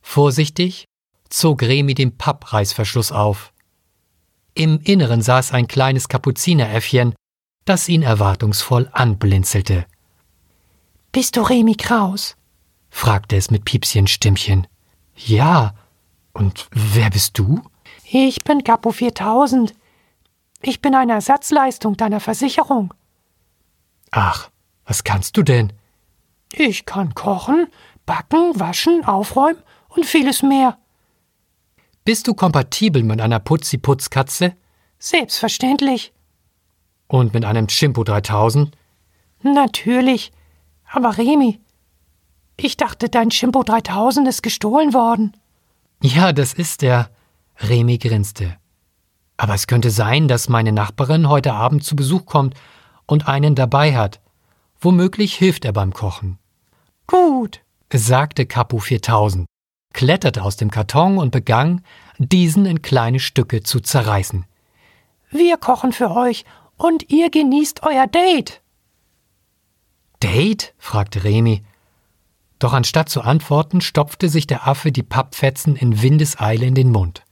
Vorsichtig 0.00 0.86
zog 1.28 1.60
Remi 1.60 1.92
den 1.92 2.16
Pappreißverschluss 2.16 3.12
auf. 3.12 3.52
Im 4.54 4.80
Inneren 4.80 5.20
saß 5.20 5.52
ein 5.52 5.68
kleines 5.68 6.08
Kapuzineräffchen, 6.08 7.14
das 7.66 7.90
ihn 7.90 8.00
erwartungsvoll 8.00 8.88
anblinzelte. 8.90 9.84
Bist 11.12 11.36
du 11.36 11.42
Remi 11.42 11.74
Kraus? 11.74 12.36
fragte 12.88 13.36
es 13.36 13.50
mit 13.50 13.66
Piepschen 13.66 14.06
Stimmchen. 14.06 14.66
Ja. 15.14 15.74
Und 16.32 16.68
wer 16.70 17.10
bist 17.10 17.38
du? 17.38 17.60
Ich 18.10 18.44
bin 18.44 18.64
Capo 18.64 18.92
4000. 18.92 19.74
Ich 20.62 20.80
bin 20.80 20.94
eine 20.94 21.12
Ersatzleistung 21.12 21.98
deiner 21.98 22.20
Versicherung. 22.20 22.94
Ach, 24.10 24.48
was 24.86 25.04
kannst 25.04 25.36
du 25.36 25.42
denn? 25.42 25.74
Ich 26.52 26.84
kann 26.86 27.14
kochen, 27.14 27.66
backen, 28.06 28.58
waschen, 28.58 29.04
aufräumen 29.04 29.62
und 29.88 30.06
vieles 30.06 30.42
mehr. 30.42 30.78
Bist 32.04 32.26
du 32.26 32.34
kompatibel 32.34 33.02
mit 33.02 33.20
einer 33.20 33.38
Putzi-Putz-Katze? 33.38 34.54
Selbstverständlich. 34.98 36.12
Und 37.06 37.34
mit 37.34 37.44
einem 37.44 37.68
Chimpo 37.68 38.04
3000? 38.04 38.76
Natürlich. 39.42 40.32
Aber 40.90 41.16
Remi, 41.16 41.60
ich 42.56 42.76
dachte, 42.76 43.08
dein 43.08 43.30
Chimpo 43.30 43.62
3000 43.62 44.28
ist 44.28 44.42
gestohlen 44.42 44.94
worden. 44.94 45.36
Ja, 46.02 46.32
das 46.32 46.52
ist 46.52 46.82
er. 46.82 47.10
Remi 47.58 47.98
grinste. 47.98 48.56
Aber 49.36 49.54
es 49.54 49.66
könnte 49.66 49.90
sein, 49.90 50.28
dass 50.28 50.48
meine 50.48 50.72
Nachbarin 50.72 51.28
heute 51.28 51.52
Abend 51.52 51.84
zu 51.84 51.96
Besuch 51.96 52.26
kommt 52.26 52.54
und 53.06 53.28
einen 53.28 53.54
dabei 53.54 53.96
hat. 53.96 54.20
Womöglich 54.80 55.34
hilft 55.34 55.64
er 55.64 55.72
beim 55.72 55.92
Kochen. 55.92 56.38
Gut, 57.12 57.60
sagte 57.92 58.46
Kapu 58.46 58.78
4000, 58.78 59.44
kletterte 59.92 60.42
aus 60.42 60.56
dem 60.56 60.70
Karton 60.70 61.18
und 61.18 61.30
begann, 61.30 61.82
diesen 62.16 62.64
in 62.64 62.80
kleine 62.80 63.20
Stücke 63.20 63.62
zu 63.62 63.80
zerreißen. 63.80 64.46
Wir 65.30 65.58
kochen 65.58 65.92
für 65.92 66.10
euch 66.10 66.46
und 66.78 67.10
ihr 67.10 67.28
genießt 67.28 67.82
euer 67.82 68.06
Date. 68.06 68.62
Date? 70.22 70.72
fragte 70.78 71.22
Remi. 71.22 71.62
Doch 72.58 72.72
anstatt 72.72 73.10
zu 73.10 73.20
antworten, 73.20 73.82
stopfte 73.82 74.30
sich 74.30 74.46
der 74.46 74.66
Affe 74.66 74.90
die 74.90 75.02
Pappfetzen 75.02 75.76
in 75.76 76.00
Windeseile 76.00 76.64
in 76.64 76.74
den 76.74 76.90
Mund. 76.90 77.24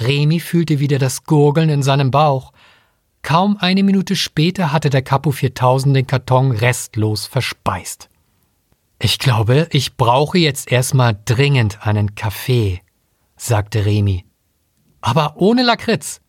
Remi 0.00 0.40
fühlte 0.40 0.80
wieder 0.80 0.98
das 0.98 1.22
Gurgeln 1.22 1.68
in 1.68 1.84
seinem 1.84 2.10
Bauch. 2.10 2.52
Kaum 3.22 3.56
eine 3.60 3.84
Minute 3.84 4.16
später 4.16 4.72
hatte 4.72 4.90
der 4.90 5.02
Kapu 5.02 5.30
4000 5.30 5.94
den 5.94 6.06
Karton 6.08 6.50
restlos 6.50 7.26
verspeist. 7.26 8.08
Ich 8.98 9.18
glaube, 9.18 9.68
ich 9.70 9.96
brauche 9.96 10.38
jetzt 10.38 10.72
erstmal 10.72 11.18
dringend 11.24 11.86
einen 11.86 12.14
Kaffee, 12.14 12.80
sagte 13.36 13.84
Remi. 13.84 14.24
Aber 15.00 15.34
ohne 15.36 15.62
Lakritz. 15.62 16.20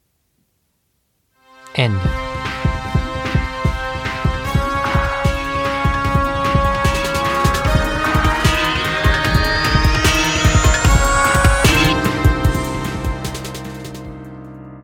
Ende. 1.74 2.27